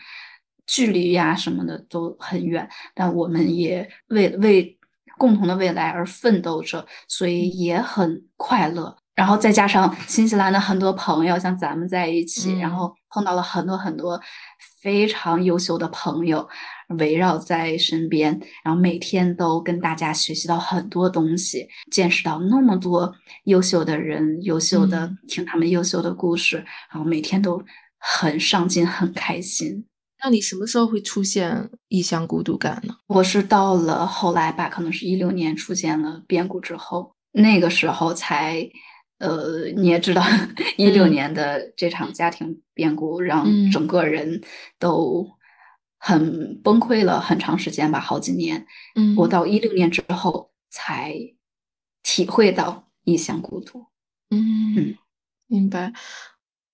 [0.67, 4.79] 距离呀什么的都很远，但我们也为为
[5.17, 8.97] 共同的未来而奋斗着，所以也很快乐。
[9.15, 14.21] 然后再加上新西兰的很多朋友，像咱们在一起，然后碰到了很多很多
[14.83, 16.49] 非常优秀的朋友
[16.99, 18.33] 围绕在身边，
[18.65, 26.57] 然后每天都跟大家学习到很多东西，见识到那么多优秀的人，优秀的听他们优秀的故事，
[26.91, 27.63] 然后每天都
[27.99, 29.87] 很上进，很开心。
[30.25, 32.97] 那你什么时候会出现异乡孤独感呢？
[33.07, 38.69] 我是到了后来吧，可能是一六年出现了变故之后，那个时候才。
[39.19, 40.23] 呃，你也知道，
[40.77, 44.43] 一六年的这场家庭变故让整个人
[44.79, 45.27] 都
[45.99, 48.67] 很崩溃了很长时间吧，好几年。
[48.97, 51.15] 嗯，我到一六年之后才
[52.03, 53.87] 体会到异乡孤独。
[54.31, 54.97] 嗯，
[55.47, 55.93] 明白。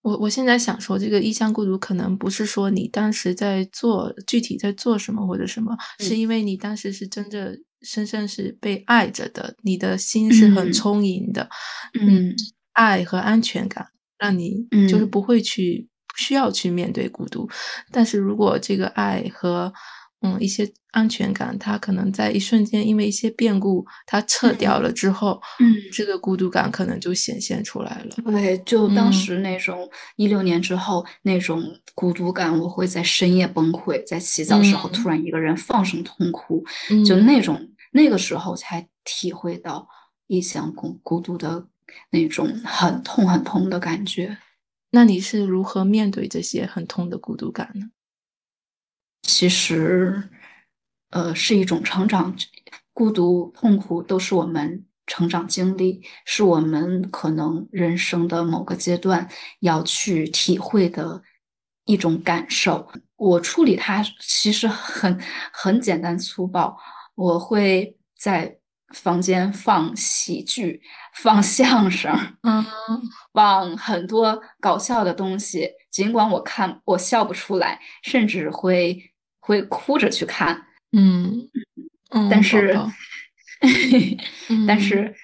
[0.03, 7.59] 我我现在想说，这个异乡孤独可能不是说你当时在做具体在做什么或者什么，是因为你当时是真的。
[7.83, 11.49] 深深是被爱着的，你的心是很充盈的，
[11.99, 12.35] 嗯，
[12.72, 13.87] 爱和安全感
[14.18, 17.49] 让你就是不会去需要去面对孤独。
[17.91, 19.72] 但是如果这个爱和
[20.20, 28.16] 嗯一些安全感，它可能在一瞬间因为一些变故它撤掉了之后，嗯，这个孤独感可能就显现出来了。
[28.31, 31.62] 对，就当时那种一六年之后那种
[31.95, 36.62] 孤独感，我会在深夜崩溃，在洗澡时候突然一个人放声痛哭，
[37.07, 37.69] 就那种。
[37.91, 39.88] 那个时候才体会到
[40.26, 41.68] 异乡孤孤独的
[42.11, 44.38] 那种很痛很痛的感觉。
[44.91, 47.91] 那你是如何面对这些很痛的孤独感呢？
[49.22, 50.28] 其实，
[51.11, 52.36] 呃，是一种成长，
[52.93, 59.28] 孤独、痛苦都是我们成长经历，是我们可能人生的某个阶段
[59.61, 61.22] 要去体会的
[61.84, 62.91] 一种感受。
[63.16, 65.20] 我处理它其实很
[65.53, 66.76] 很简单粗暴。
[67.14, 68.56] 我会在
[68.94, 70.82] 房间放喜剧、
[71.14, 72.64] 放相声，嗯，
[73.32, 75.70] 放很多搞笑的东西。
[75.90, 81.48] 尽管我看我笑不出来，甚至会会哭着去看，嗯
[82.11, 82.78] 嗯，但是
[84.66, 85.14] 但是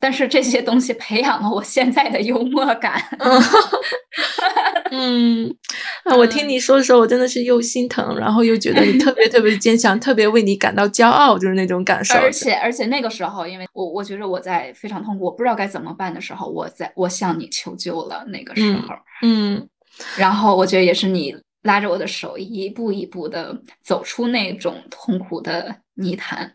[0.00, 3.02] 但是这些东西培养了我现在的幽默感。
[4.92, 5.54] 嗯，
[6.04, 12.14] 啊，我听你说的时候，我真的是又心疼，然后又觉得你特别特别坚强，特别为你感到骄傲，就是那种感受。
[12.14, 18.24] 而且而且那个时候，因为我我觉得我在非常痛苦，我不知道该怎么办的时候，我在我向你求救了。
[18.28, 19.68] 那个时候，嗯
[20.16, 26.52] 然后我觉得也是你拉着我的手，一步一步的走出那种痛苦的泥潭。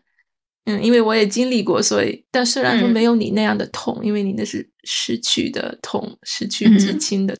[0.64, 7.36] 嗯，因为我也经历过，所以但虽然说嗯没有你那样的痛，因为你那是失去的痛，失去嗯至亲的。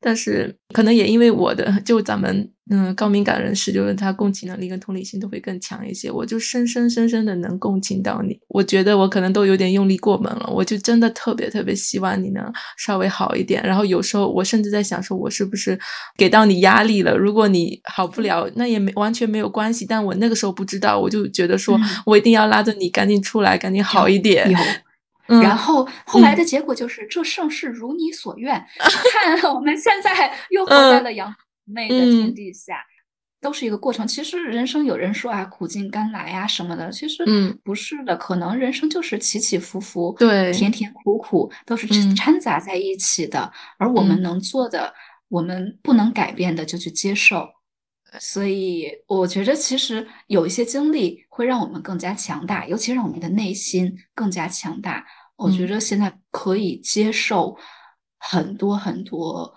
[0.00, 8.38] 但是可能也因为我的，就咱们嗯高敏感人士，就是他共情能力跟同理心都会更强一些，我就深深深深的能共情到你。
[8.48, 13.62] 我觉得我可能都有点用力过猛了，我就真的特别特别希望你能稍微好一点。
[13.62, 15.78] 然后有时候我甚至在想，说我是不是
[16.16, 17.16] 给到你压力了？
[17.16, 19.84] 如果你好不了，那也没完全没有关系。
[19.86, 24.50] 但我那个时候不知道，我就觉得说嗯我一定要拉着你赶紧出来，赶紧好一点。
[24.50, 24.58] 有。
[25.28, 28.64] 嗯然后后来的结果就是，这盛世如你所愿。
[29.12, 32.84] 看我们现在又活在了杨妹的天地下，
[33.40, 34.06] 都是一个过程。
[34.06, 38.16] 其实人生有人说啊，苦尽甘来啊什么的，其实嗯不是的。
[38.16, 43.50] 可能人生就是起起伏伏，对甜甜苦苦都是嗯掺杂在一起的。
[43.78, 44.92] 而我们嗯能做的，
[45.28, 47.48] 我们不能改变的，就去接受。
[48.20, 55.04] 所以我觉得，其实有一些经历会让我们更加强大，尤其让我们的内心更加强大。
[55.36, 57.56] 我觉嗯得现在可以接受
[58.18, 59.52] 很多很多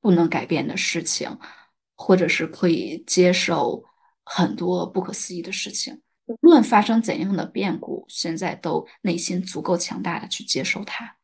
[0.00, 1.38] 不能改变的事情，
[1.94, 3.84] 或者是可以接受
[4.24, 6.00] 很多不可思议的事情。
[6.26, 11.17] 无论发生怎样的变故，现在都内心足够强大的去接受它。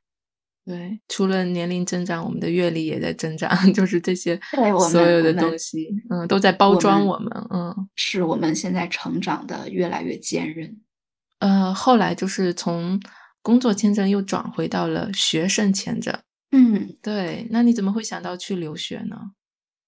[0.64, 4.40] 对，除了年龄增长，我们的阅历也在增长， 就是这些
[4.90, 7.88] 所有的东西，嗯，都在包装我们，嗯。
[7.94, 10.80] 是我们现在成长的越来越坚韧。
[11.40, 12.98] 呃，后来就是从
[13.42, 16.16] 工作签证又转回到了学生签证。
[16.52, 19.16] 嗯对，那你怎么会想到去留学呢？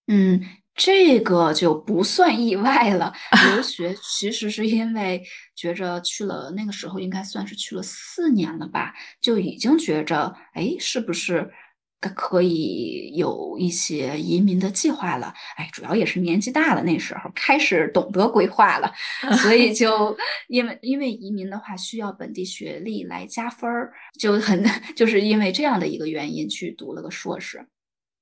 [0.08, 0.42] 嗯，
[0.76, 3.12] 这个就不算意外了。
[3.54, 5.22] 留学其实是因为
[5.54, 11.50] 觉着去了那个时候应该算是去了四年了吧，就已经觉着，哎，是不是
[11.98, 15.32] 可可以有一些移民的计划了？
[15.56, 18.92] 哎，主要也是年纪大了，那时候开始懂得规划了，
[19.40, 20.14] 所以就
[20.48, 24.62] 因为因为移民的话需要本地学历来加分儿，就很
[24.94, 27.66] 就是因为这样的一个原因去读了个硕士。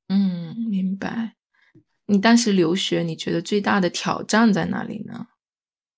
[0.09, 1.35] 嗯，明白。
[2.07, 5.27] 你当时留学，你觉得最大的挑战在哪里呢？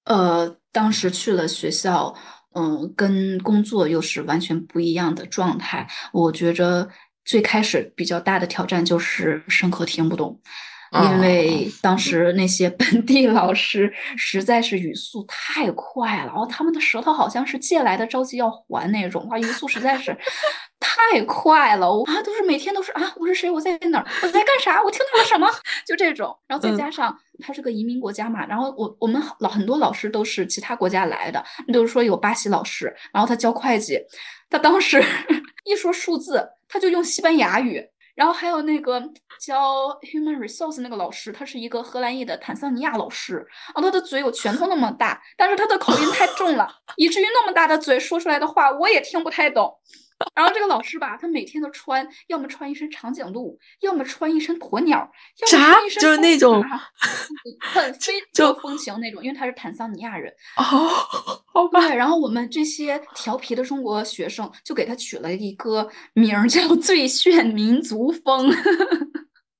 [0.04, 2.14] 呃，当时去了学校，
[2.54, 5.86] 嗯，跟工作又是完全不一样的状态。
[6.12, 6.88] 我觉着
[7.24, 10.40] 最开始比较大的挑战就是上课听不懂，
[10.92, 20.16] 因哦为当时那些 本地老师实在是语速太快了，然后他们的舌头好像是借来的，着急要还那种，哇，语速实在是
[20.96, 23.50] 太快了，我啊，都是每天都是啊，我是谁？
[23.50, 24.06] 我在哪儿？
[24.22, 24.82] 我在干啥？
[24.82, 25.46] 我听到了什么？
[25.86, 34.00] 就这种，然后再嗯加上他是个移民国家嘛，然后我我们老很多老师都是其他国家来的，比如说有巴西老师，然后他教会计，
[34.48, 35.04] 他当时
[35.64, 37.86] 一说数字，他就用西班牙语。
[38.14, 38.98] 然后还有那个
[39.38, 46.66] 教 human resource 那个老师，他是一个荷兰裔的坦桑尼亚老师，然后他的嘴有拳头那么大，但是他的口音太重了，
[46.96, 49.70] 以至于那么大的嘴说出来的话我也听不太懂。
[50.34, 56.64] 然后这个老师吧，他每天都穿，要么穿一身长颈鹿，要么穿一身鸵鸟，要么啥穿一身就是那种
[57.60, 60.32] 很非洲风情那种，因为他是坦桑尼亚人。
[60.56, 60.88] 哦，
[61.52, 68.50] 好吧，对，然后我们这些调皮的中国学生就给他取了一个名儿，叫“最炫民族风”。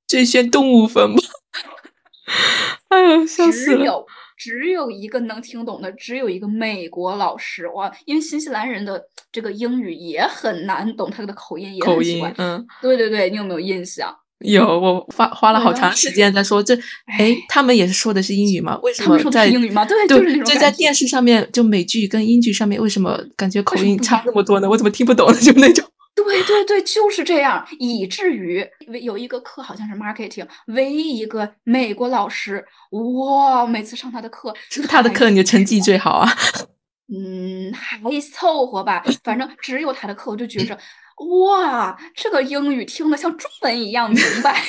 [0.09, 1.23] 最炫动物风吧。
[2.89, 3.79] 哎呦，笑死了。
[3.79, 4.07] 只有
[4.47, 7.91] 只有一个能听懂的，只有一个美国老师哇！
[8.05, 14.15] 因为新西兰人的这个英语也很难懂，他的口音也口音很奇怪。，嗯，对对对，你有没有印象？
[14.39, 16.77] 有，我花花了好长时时间在说这，
[17.07, 18.79] 哎，他们也是说的是英语吗？
[18.85, 19.85] 为什他们说在是英语吗？
[19.85, 24.71] 对，对就是就在电视上面，就美剧跟英剧上面，为什么感觉口音差那么多呢？
[24.71, 25.39] 我怎么听不懂呢？
[25.43, 25.85] 就那种。
[26.17, 36.29] 对对对，就是这样，以至于唯有一个课好像是 marketing，唯一一个美国老师，哇，每次上他的课， 是他的课你的成绩最好啊？
[37.15, 38.01] 嗯，还
[38.33, 40.77] 凑合吧，反正只有他的课，我就觉着，
[41.47, 44.61] 哇，这个英语听得像中文一样明白，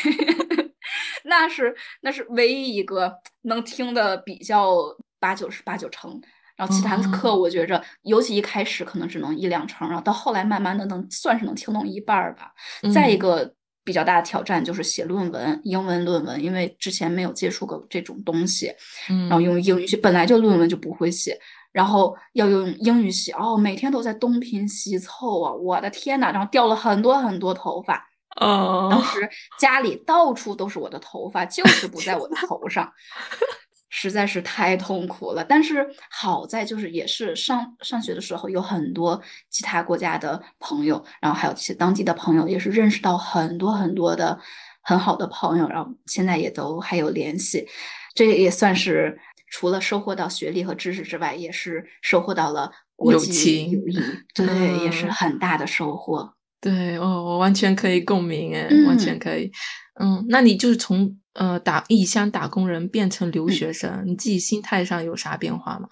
[1.26, 3.12] 那是那是唯一一个
[3.44, 4.76] 能听的比较
[5.20, 6.22] 八九十八九成，
[6.58, 12.52] 然后其他的课我觉着，尤其一开始可能只能一两成，然后到后来慢慢的能算是能听懂一半儿吧。
[12.94, 13.54] 再一个
[13.86, 18.74] 比较大的挑战就是写论文，英文论文，因为之前没有接触过这种东西，
[19.08, 21.40] 然后用英语写，本来就论文就不会写。
[21.74, 25.54] 然后要用英语写哦，每天都在东拼西凑啊！
[25.54, 28.04] 我的天呐，然后掉了很多很多头发。
[28.42, 29.30] 哦，当时
[29.60, 32.92] 家里到处都是我的头发，就是不在我的头上，
[33.90, 35.44] 实在是太痛苦了。
[35.44, 44.40] 但是好在就是也是上上学的时候有很多其他国家的朋友，然后还有其当地的朋友，也是认识到很多很多的
[44.82, 47.68] 很好的朋友，然后现在也都还有联系，
[48.16, 49.20] 这也算是。
[49.50, 53.98] 除了收获到学历和知识之外，也是收获到了国际友谊，
[54.36, 56.34] 对，也是很大的收获。
[56.60, 59.50] 对，哦，我完全可以共鸣，哎，完全可以。
[60.02, 65.88] 嗯，那你就是从呃打异乡打工人变成留学生，你自己心态上有啥变化吗？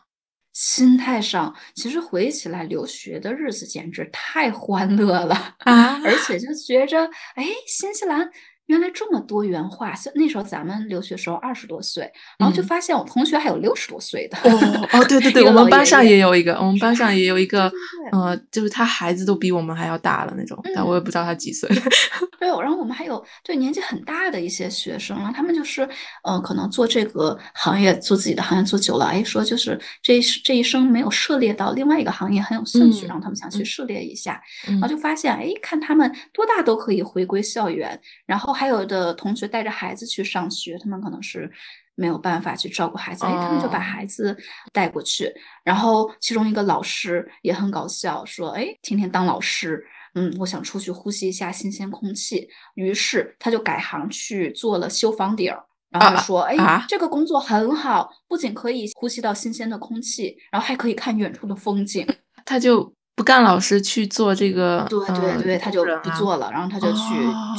[0.54, 5.36] 心态上，其实回忆起来，留学的日子简直太欢乐了
[5.66, 6.02] 啊！
[6.06, 8.32] 而且就觉着，哎，新西兰。
[8.68, 14.38] 原来这么多元化，那时候咱们留学时候二十多岁，然后就发现我同学还有六十多岁的。
[14.40, 17.72] 哦哦，对对对，我们班上也有一个，我们班上也有一个，
[18.12, 21.70] 呃，就是他孩子都比我们还要大了那种，但我也不知道他几岁。
[22.40, 25.88] 对，然后我们还有对年纪很大的一些学生，然后他们就是，
[26.24, 38.55] 呃，可能做这个行业，做自己的行业做久了，哎，说就是这这一生没有涉猎到另外一个行业很有兴趣，然后他们想去涉猎一下，然后就发现，哎，看他们多大都可以回归校园，然后。
[38.56, 41.52] 还有的同学带着孩子去上学，他们可能是
[41.96, 44.36] 没有办法去照顾孩子，哎，他们就把孩子
[44.72, 45.32] 带过去。
[45.64, 49.86] 然后其中一个老师也很搞笑，说：“哎，天天当老师，
[50.16, 55.54] 嗯，我想出去呼吸一下新鲜空气。”于是他就改行去做了修房顶。
[55.92, 62.08] 然后说：“哎，这个工作很好，不仅可以呼吸到新鲜的空气，然后还可以看远处的风景。
[62.46, 62.94] ”他就。
[63.16, 67.00] 不干老师去做这个，对对对，他就不做了，然后他就去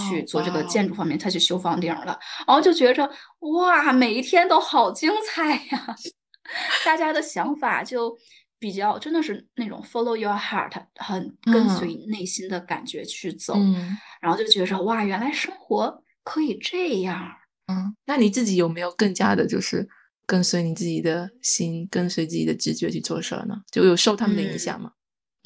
[0.09, 5.97] 去做这个建筑方面，他去修房顶了，然后就觉着哇，每一天都好精彩呀！
[6.85, 8.15] 大家的想法就
[8.59, 13.55] 比较真的是那种 follow your heart，很跟随内心的感觉去走，
[14.21, 17.19] 然后就觉着哇，原来生活可以这样。
[17.69, 19.89] 嗯，那你自己有没有更加的，就是
[20.27, 23.57] 跟随你自己的心，跟随自己的直觉去做事儿呢？
[23.73, 24.93] 就有受他们的影响吗？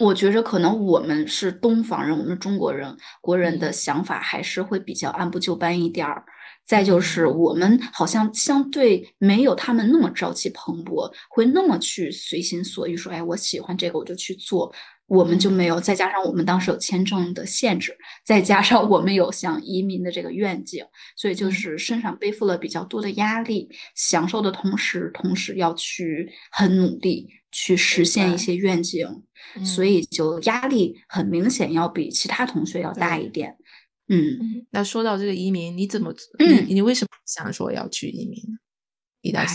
[0.01, 6.25] 我觉着可能我们是东方人，我们中国人，国人的想法还是会比较按部就班一点儿。
[6.67, 14.73] 再就是我们好像相对没有他们那么朝气蓬勃，会那么去随心所欲，说哎，我喜欢这个我就去做。
[15.07, 17.93] 我们就没有，再加上我们当时有签证的限制，
[18.25, 20.85] 再加上我们有想移民的这个愿景，
[21.17, 29.23] 所以就是身上背负了比较多的压力，享受的同时，同时要去很努力去实现一些愿景，
[29.65, 33.57] 所以就压力很明显要比其他同学要大一点。
[34.09, 38.59] 嗯，那说到这个移民，你怎么你你为什么想说要去移民呢？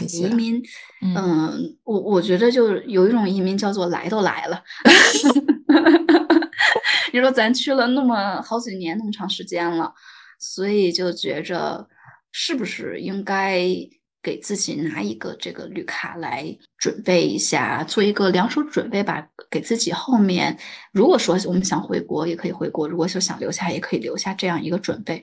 [0.07, 0.61] 移民，
[1.01, 4.63] 嗯，我我觉得就有一种移民叫做来都来了。
[7.11, 9.93] 你说咱去了那么好几年，那么长时间了，
[10.39, 11.87] 所以就觉着
[12.31, 13.65] 是不是应该
[14.25, 16.43] 给自己拿一个这个绿卡来
[16.79, 20.57] 准备一下，做一个两手准备吧，给自己后面
[20.91, 25.21] 如果说我们想回国也可以回国，如果说想留下也可以留下这样一个准备。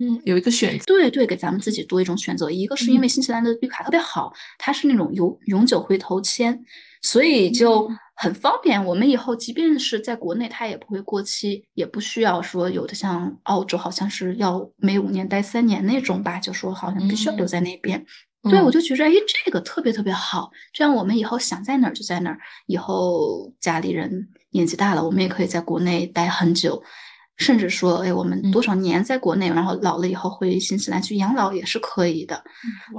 [0.00, 2.48] 嗯，有一个选择，对对，给咱们自己多一种选择。
[2.48, 6.56] 一个是因为新西兰的绿卡特别好，它是那种永永久回头签，
[7.02, 8.84] 所以就很方便。
[8.84, 18.06] 我们以后即便是在国内，它也不会过期，也不需要说有的像澳洲好像是要每五年待三年那种吧，就说好像必须要留在那边。
[18.44, 19.12] 对，我就觉着哎，
[19.44, 22.38] 这个特别特别好，这样我们以后想在哪儿就在哪儿。
[22.66, 26.82] 以后家里人年纪大了，我们也可以在国内待很久。
[27.36, 32.42] 甚至说，哎，我们多少年在国内，然后老了以后回新西兰去养老也是可以的。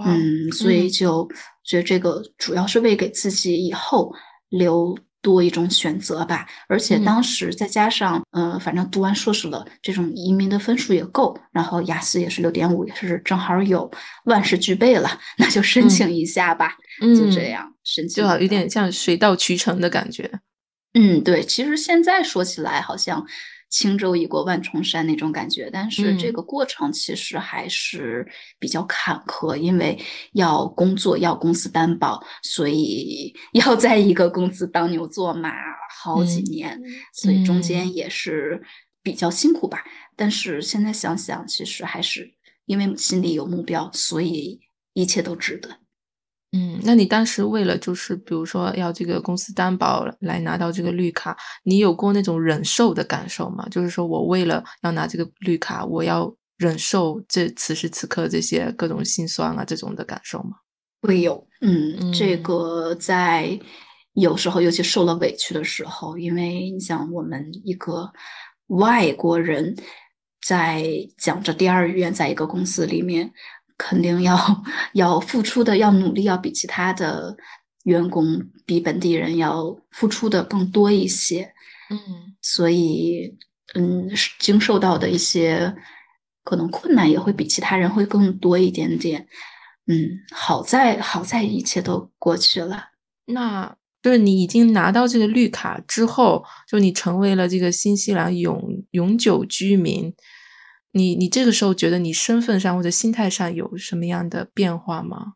[0.05, 1.27] 嗯，所以就
[1.65, 4.15] 觉得这个主要是为给自己以后
[4.47, 6.47] 留多一种选择吧。
[6.67, 13.89] 而且当时再加上，嗯，反正读完硕士了，这种移民的分数也够，然后雅思也是六点五，也是正好有
[14.25, 16.75] 万事俱备了，那就申请一下吧。
[16.99, 20.29] 就这样申请，就有点像水到渠成的感觉。
[20.93, 23.25] 嗯，对，其实现在说起来好像。
[23.69, 28.27] 轻舟已过万重山那种感觉，但是这个过程其实还是
[28.59, 29.97] 比较坎坷，因为
[30.33, 35.53] 要工作，要公司担保，所以 要在一个公司当牛做马
[36.01, 36.81] 好几年，
[37.13, 38.61] 所以中间也是
[39.03, 39.83] 比较辛苦吧。
[40.15, 42.33] 但是现在想想，其实还是
[42.65, 44.59] 因为心里有目标，所以
[44.93, 45.79] 一切都值得。
[46.51, 53.67] 嗯，那你当时为了就是比如说要这个公司担保来拿到这个绿卡，你有过那种忍受的感受吗？
[53.69, 60.57] 就是说我为了要拿这个绿卡，我要忍受这此时此刻这些各种心酸啊这种的感受吗？
[61.03, 63.59] 会有，嗯，这个在
[64.13, 68.11] 有时候尤其受了委屈的时候，因为你想我们一个
[68.69, 69.75] 外国人
[70.41, 70.83] 在
[71.15, 73.31] 讲着第二语言，在一个公司里面。
[73.79, 74.37] 肯定要
[74.91, 77.37] 要付出的，要努力，要比其他的
[77.85, 81.53] 员工、比本地人要付出的更多一些。
[81.89, 81.97] 嗯，
[82.41, 83.37] 所以，
[83.75, 85.73] 嗯，经受到的一些
[86.43, 89.25] 可能困难也会比其他人会更多一点点。
[89.87, 92.89] 嗯，好在好在一切都过去了。
[93.27, 100.13] 那就是你已经拿到这个绿卡之后，就你成为了这个新西兰永永久居民。
[100.91, 105.33] 你你这个时候觉得你身份上或者心态上有什么样的变化吗？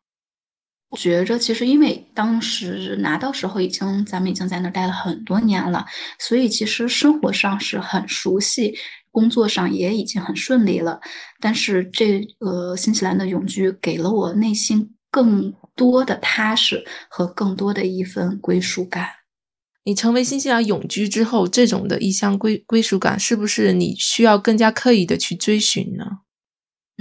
[0.90, 5.84] 我觉着其实因为当时拿到时候已经咱们已经在那儿待了很多年了，
[6.20, 8.76] 所以其实生活上是很熟悉，
[9.10, 11.00] 工作上也已经很顺利了。
[11.40, 19.10] 但是这个新西兰的永居给了我内心更多的踏实和更多的一份归属感。
[19.86, 26.06] 你成为新西兰永居之后，这种的异乡归归属感，是不是你需要更加刻意的去追寻呢？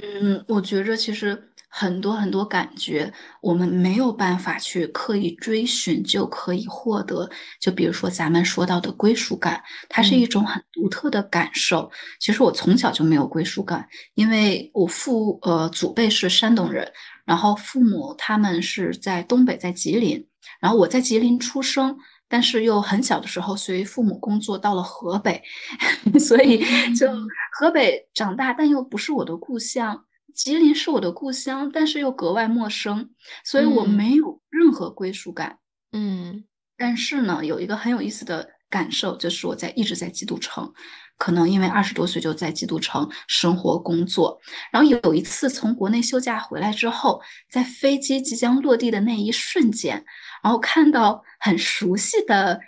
[0.02, 7.30] 嗯，我觉着其实很多很多感觉，我们没有办法去刻意追寻就可以获得。
[7.60, 11.88] 就比如说咱们说到的归属感，它是一种很独特的感受。
[12.18, 16.90] 其实我从小就没有归属感，因为我父呃祖辈是山东人，
[17.24, 20.26] 然后父母他们是在东北，在吉林，
[20.60, 21.96] 然后我在吉林出生。
[22.32, 25.42] 但是又很小的时候随父母工作到了河北，
[26.18, 26.64] 所以
[26.94, 27.06] 就
[27.52, 30.06] 河北长大，但又不是我的故乡。
[30.34, 33.10] 吉林是我的故乡，但是又格外陌生，
[33.44, 35.58] 所以我没有任何归属感。
[35.92, 36.44] 嗯，
[36.78, 40.72] 但是呢，有一个很有意思的感受，就是我在一直在基督城，
[41.18, 44.40] 可能因为二十多岁就在基督城生活工作，
[44.72, 47.20] 然后有一次从国内休假回来之后，
[47.50, 50.02] 在飞机即将落地的那一瞬间。
[50.42, 52.60] 然后看到很熟悉的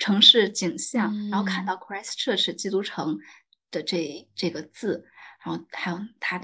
[0.00, 3.16] 城市景象，然后看到 Christchurch 基督城
[3.70, 5.06] 的这这个字，
[5.44, 6.42] 然后还有它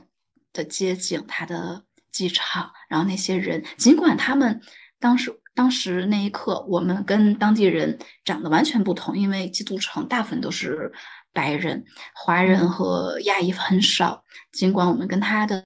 [0.52, 4.60] 的街景、它的机场，然后那些人，尽管他们
[4.98, 10.92] 当时当时那一刻，我们跟当地人长得完全不同，因为基督城大部分都是
[11.32, 11.84] 白人，
[12.14, 14.22] 华人和亚裔很少。
[14.52, 15.65] 尽管我们跟他的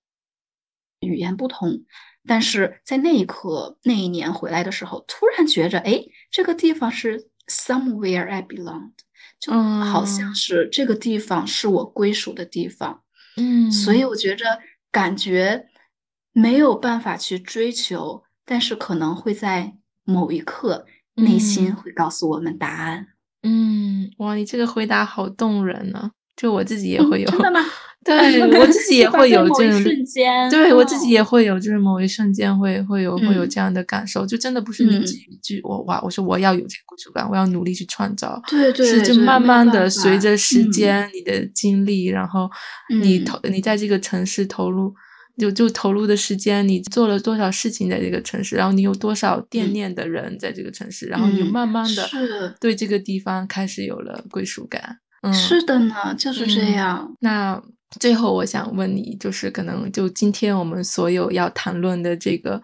[1.00, 1.84] 语言不同。
[2.26, 8.90] 但是在那一刻，那一年回来的时候，突然觉着，哎，这个地方是 somewhere I belong，
[9.40, 13.02] 就好像是这个地方是我归属的地方。
[13.36, 14.44] 嗯，所以我觉着
[14.92, 15.68] 感觉
[16.32, 20.84] 没有办法去追求，但是可能会在某一刻，
[21.14, 23.06] 内心会告诉我们答案。
[23.42, 27.30] 嗯，哇，你这个回答好动人呢，就我自己也会有。
[27.30, 27.60] 真的吗？
[28.04, 42.50] 对我自己也会有这种瞬间，对我自己也会有，就是某一瞬间会会有会有这样的感受，就真的不是你几句我哇，我说我要有这个归属感，我要努力去创造，对对，是就慢慢的随着时间，你的经历，然后
[43.02, 44.94] 你投你在这个城市投入，
[45.36, 55.00] 就就投入的时间，你做了多少事情在这个城市，然后你有多少惦念的人在这个城市，然后你就慢慢的对这个地方开始有了归属感。
[55.20, 57.14] 嗯，是的呢，就是这样。
[57.20, 57.62] 那。
[57.98, 62.62] 最后，我想问你，就是可能就今天我们所有要谈论的这个，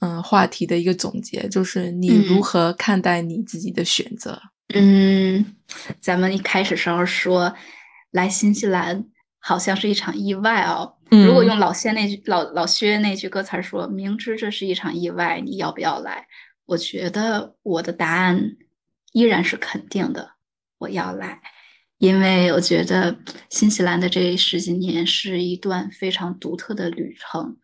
[0.00, 4.40] 嗯，话题的一个总结，就是你如何看待你自己的选择？
[4.74, 5.44] 嗯，
[6.00, 7.54] 咱们一开始时候说
[8.10, 9.04] 来新西兰
[9.38, 10.96] 好像是一场意外哦。
[11.10, 16.26] 如果用老谢那句老老薛那句歌词说，明知这是一场意外，你要不要来？
[16.66, 18.56] 我觉得我的答案
[19.12, 20.30] 依然是肯定的，
[20.78, 21.40] 我要来。
[21.98, 23.16] 因为我觉得
[23.48, 27.56] 新西兰的这十几年是一段非常独特的旅程，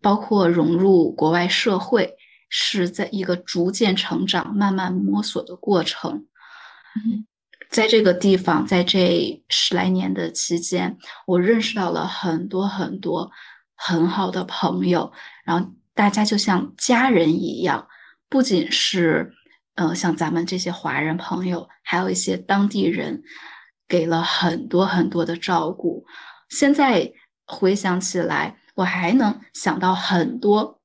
[0.00, 2.14] 包括融入国外社会，
[2.48, 6.26] 是在一个逐渐成长、慢慢摸索的过程。
[7.68, 10.96] 在这个地方，在这十来年的期间，
[11.26, 13.30] 我认识到了很多很多
[13.74, 15.12] 很好的朋友，
[15.44, 17.88] 然后大家就像家人一样，
[18.28, 19.34] 不仅是。
[19.80, 23.22] 呃，像咱们这些华人朋友，还有一些当地人，
[23.88, 26.04] 给了很多很多的照顾。
[26.50, 27.10] 现在
[27.46, 30.78] 回想起来，我还能想到很多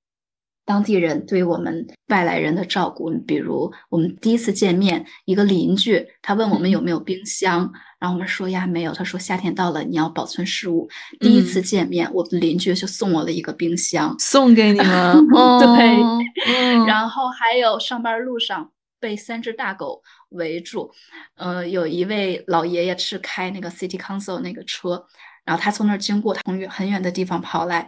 [0.64, 7.70] 当地人对我们外来人的照顾，比如我们第一次见面，一个邻居他问我们有没有冰箱，
[8.00, 10.88] 然后我们说呀没有，他说夏天到了你要保存食物。
[11.20, 15.28] 第一次见面，我的邻居就送我了一个冰箱，送给你们。
[15.60, 18.72] 对，然后还有上班路上
[19.06, 20.92] 被三只大狗围住，
[21.36, 25.06] 呃，有一位老爷爷是开那个 City Council 那个车，
[25.44, 27.88] 然后他从那儿经过，从远很远的地方跑来。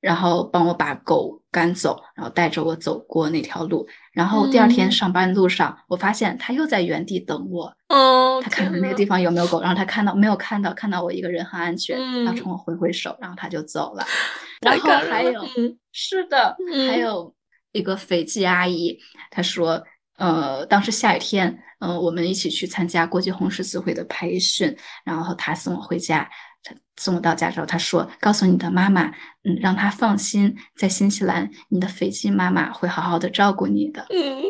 [0.00, 3.86] 然后帮我把狗赶走，然后带着我走过那条路。
[4.12, 7.70] 然后第二天上班路上，我发现他又在原地等我。
[7.88, 14.02] 哦，他看看那个地方有没有狗，然后他看到没有看到，看到我一个人很安全，他冲我挥挥手，然后他就走了。
[14.64, 15.44] 然后还有，
[15.92, 16.56] 是的，
[16.88, 17.34] 还有
[17.72, 18.98] 一个斐济阿姨，
[19.30, 19.84] 她说，
[20.20, 26.28] 呃，当时下雨天，呃，我们一起去参加国际红十字会的培训，然后他送我回家。
[26.62, 29.06] 他送我到家之后，他说：“告诉你的妈妈，
[29.44, 34.42] 嗯，让她放心，在新西兰，你的斐济妈妈会好好的照顾你的。”嗯，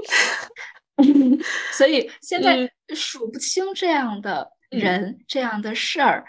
[1.73, 6.25] 所以现在数不清这样的人、这样的事儿，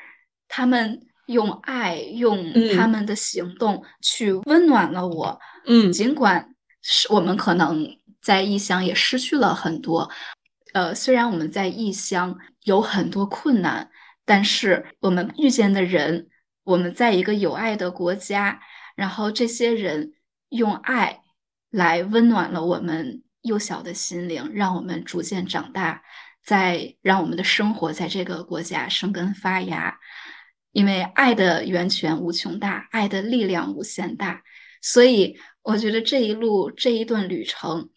[0.47, 5.39] 他们用爱、用他们的行动去温暖了我。
[5.65, 7.83] 嗯，尽管是我们可能
[8.21, 10.09] 在异乡也失去了很多，
[10.73, 13.89] 呃，虽然我们在异乡有很多困难。
[14.23, 16.29] 但是我们遇见的人，
[16.63, 18.61] 我们在一个有爱的国家，
[18.95, 20.13] 然后这些人
[20.49, 21.21] 用爱
[21.71, 26.03] 来温暖了我们幼小的心灵，让我们逐渐长大，
[26.45, 29.99] 再让我们的生活在这个国家生根发芽。
[30.71, 34.43] 因为爱的源泉无穷大，爱的力量无限大，
[34.81, 37.89] 所以我觉得这一路这一段旅程，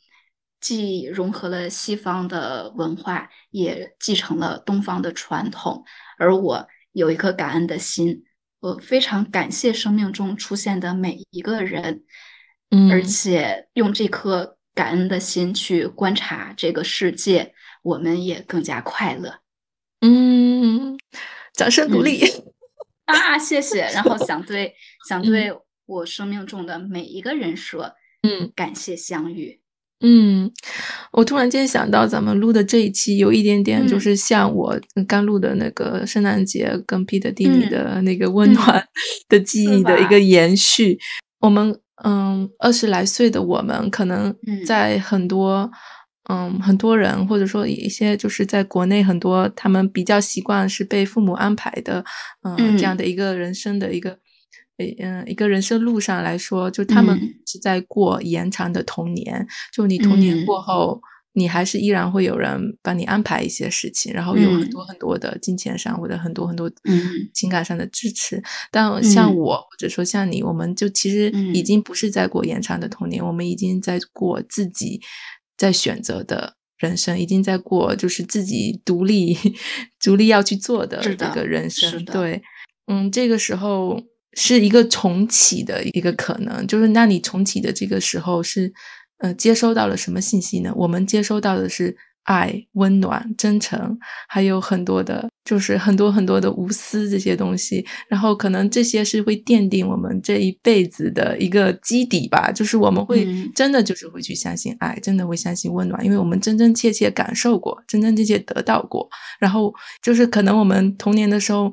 [0.64, 5.84] 既融合了西方的文化，也继承了东方的传统。
[6.16, 8.24] 而我有一颗感恩的心，
[8.60, 12.04] 我非常感谢生命中出现的每一个人，
[12.70, 17.52] 嗯，而且用这颗感恩的心去观察这个世界，
[17.82, 19.40] 我们也更加快乐。
[20.00, 20.98] 嗯，
[21.52, 22.22] 掌声鼓励
[23.04, 23.38] 啊！
[23.38, 23.82] 谢谢。
[23.92, 24.74] 然后想对
[25.06, 25.52] 想对
[25.84, 27.92] 我生命中的每一个人说，
[28.22, 29.60] 嗯，感谢相遇。
[30.07, 30.50] 嗯，
[31.12, 34.78] 我突然间想到，咱们录的这一期有一点点，就是像我
[35.09, 38.84] 刚录的那个圣诞节跟彼得蒂尼的那个温暖
[39.30, 40.98] 的记忆的一个延续。
[41.40, 44.34] 我们嗯，二十来岁的我们，可能
[44.66, 45.70] 在很多
[46.28, 52.05] 嗯很多人，或者说一些就是在国内很多，他们比较习惯是被父母安排的，
[52.42, 54.18] 嗯，这样的一个人生的一个。
[54.76, 57.16] 嗯，一个人生路上来说，就他们
[57.46, 59.46] 是在过延长的童年。
[59.72, 61.00] 就你童年过后，
[61.32, 66.68] 你还是依然会有人帮你安排一些事情，然后有很多很多的金钱上或者很多很多
[67.32, 68.42] 情感上的支持。
[68.72, 75.00] 但像我或者说像你，我们就其实已经不是在过延长的童年，我们已经在过自己
[75.56, 79.38] 在选择的人生，已经在过就是自己独立
[80.02, 82.04] 独立要去做的这个人生。
[82.06, 82.42] 对，
[82.88, 84.02] 嗯，这个时候。
[84.37, 88.72] 是一个重启的一个可能，就是那你重启的这个时候是，
[89.18, 90.72] 呃，接收到了什么信息呢？
[90.76, 97.85] 我们接收到的是爱、温暖、真诚，还有很多的，就是很多很多的无私这些东西。
[98.09, 102.51] 然后可能这些是会奠定我们这一辈子的一个基底吧。
[102.51, 109.09] 就是我们会真的就是会去相信爱，真的会相信温暖，因为我们真真切切感受过，真真切切得到过。
[109.39, 109.72] 然后
[110.03, 111.72] 就是可能我们童年的时候。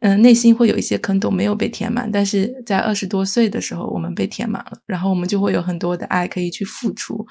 [0.00, 7.26] 嗯，内心会有一些坑洞没有被填满，但是在二十多岁的时候，我们被填满了，然后我们就会有很多的爱可以去付出。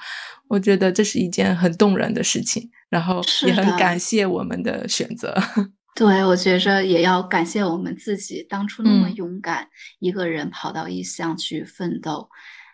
[0.48, 5.36] 我觉得这是一件很动人的事情，然后也很感谢我们的选择。
[5.96, 9.66] 对，我觉着也要感谢我们自己当初那么勇敢，
[9.98, 12.28] 一个人跑到异乡去奋斗，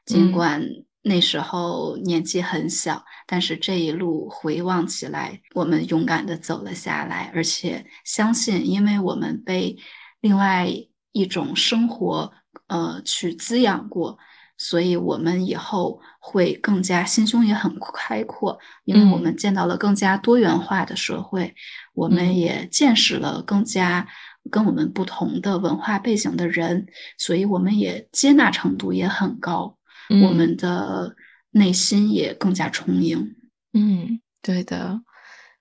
[0.05, 0.63] 尽管。
[1.09, 9.77] 那时候年纪很小，但是这一路回望起来，我们勇敢的走了下来，而且相信，因为我们被
[10.21, 10.69] 另外
[11.13, 12.33] 一种生活
[12.67, 14.19] 呃去滋养过，
[14.59, 21.55] 所以我们以后会更加心胸也很开阔，因为我们见到了更加多元化的社会，
[21.95, 24.05] 我们也见识了更加
[24.51, 29.79] 跟我们不同的文化背景的人，所以我们也接纳程度也很高。
[30.23, 31.15] 我们的
[31.53, 33.35] 内心也更加充盈。
[33.73, 35.01] 嗯，对的。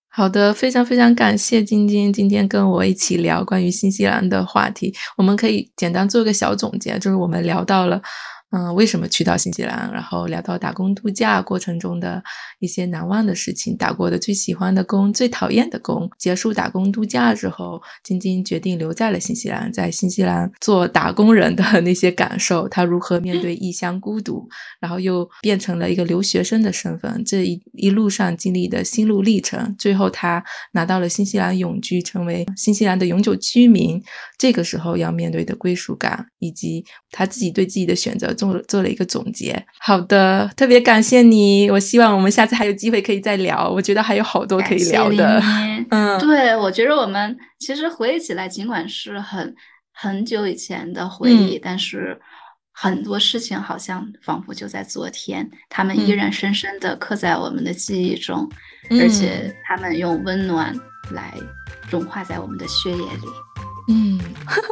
[0.08, 4.94] 好的，非常非常感谢晶晶今天跟我一起聊关于新西兰的话题。
[5.18, 8.02] 我们可以简单做一个小总结，就是我们聊到了，
[8.56, 12.24] 嗯，为什么去到新西兰，然后聊到打工度假过程中的
[12.60, 16.10] 一些难忘的事情，打过的最喜欢的工，最讨厌的工。
[16.18, 24.48] 结束打工度假之后，晶晶决定留在了新西兰，在新西兰做打工人的那些感受，她如何面对异乡孤独，
[24.80, 30.42] 然后又变成了一个留学生的身份，这一一路上经历的心路历程，最后她
[30.72, 34.02] 拿到了新西兰永居，成为新西兰的永久居民。
[34.38, 39.66] 这个时候要面对的归属感，以及她自己对自己的选择做做了一个总结。
[39.80, 45.42] 好的，特别感谢你，我希望我们下次还有机会可以再聊，我觉得还有好多可以聊的。
[45.90, 49.56] 嗯，对，我觉得我们其实回忆起来，尽管是很
[49.94, 52.20] 很久以前的回忆，但是
[52.72, 58.50] 很多事情好像仿佛就在昨天，他们依然深深的刻在我们的记忆中，
[59.00, 60.76] 而且他们用温暖
[61.12, 61.34] 来
[61.90, 63.28] 融化在我们的血液里。
[63.88, 64.20] 嗯，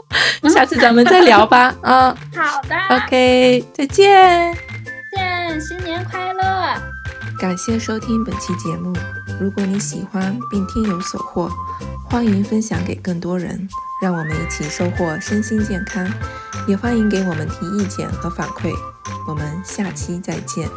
[0.49, 1.73] 下次咱们再聊吧。
[1.83, 4.55] 啊，好的，OK，再见，
[5.15, 6.41] 见，新年快乐。
[7.39, 8.93] 感谢收听本期节目。
[9.39, 11.49] 如果你喜欢并听有所获，
[12.09, 13.67] 欢迎分享给更多人，
[14.01, 16.07] 让我们一起收获身心健康。
[16.67, 18.71] 也欢迎给我们提意见和反馈。
[19.27, 20.69] 我们下期再见。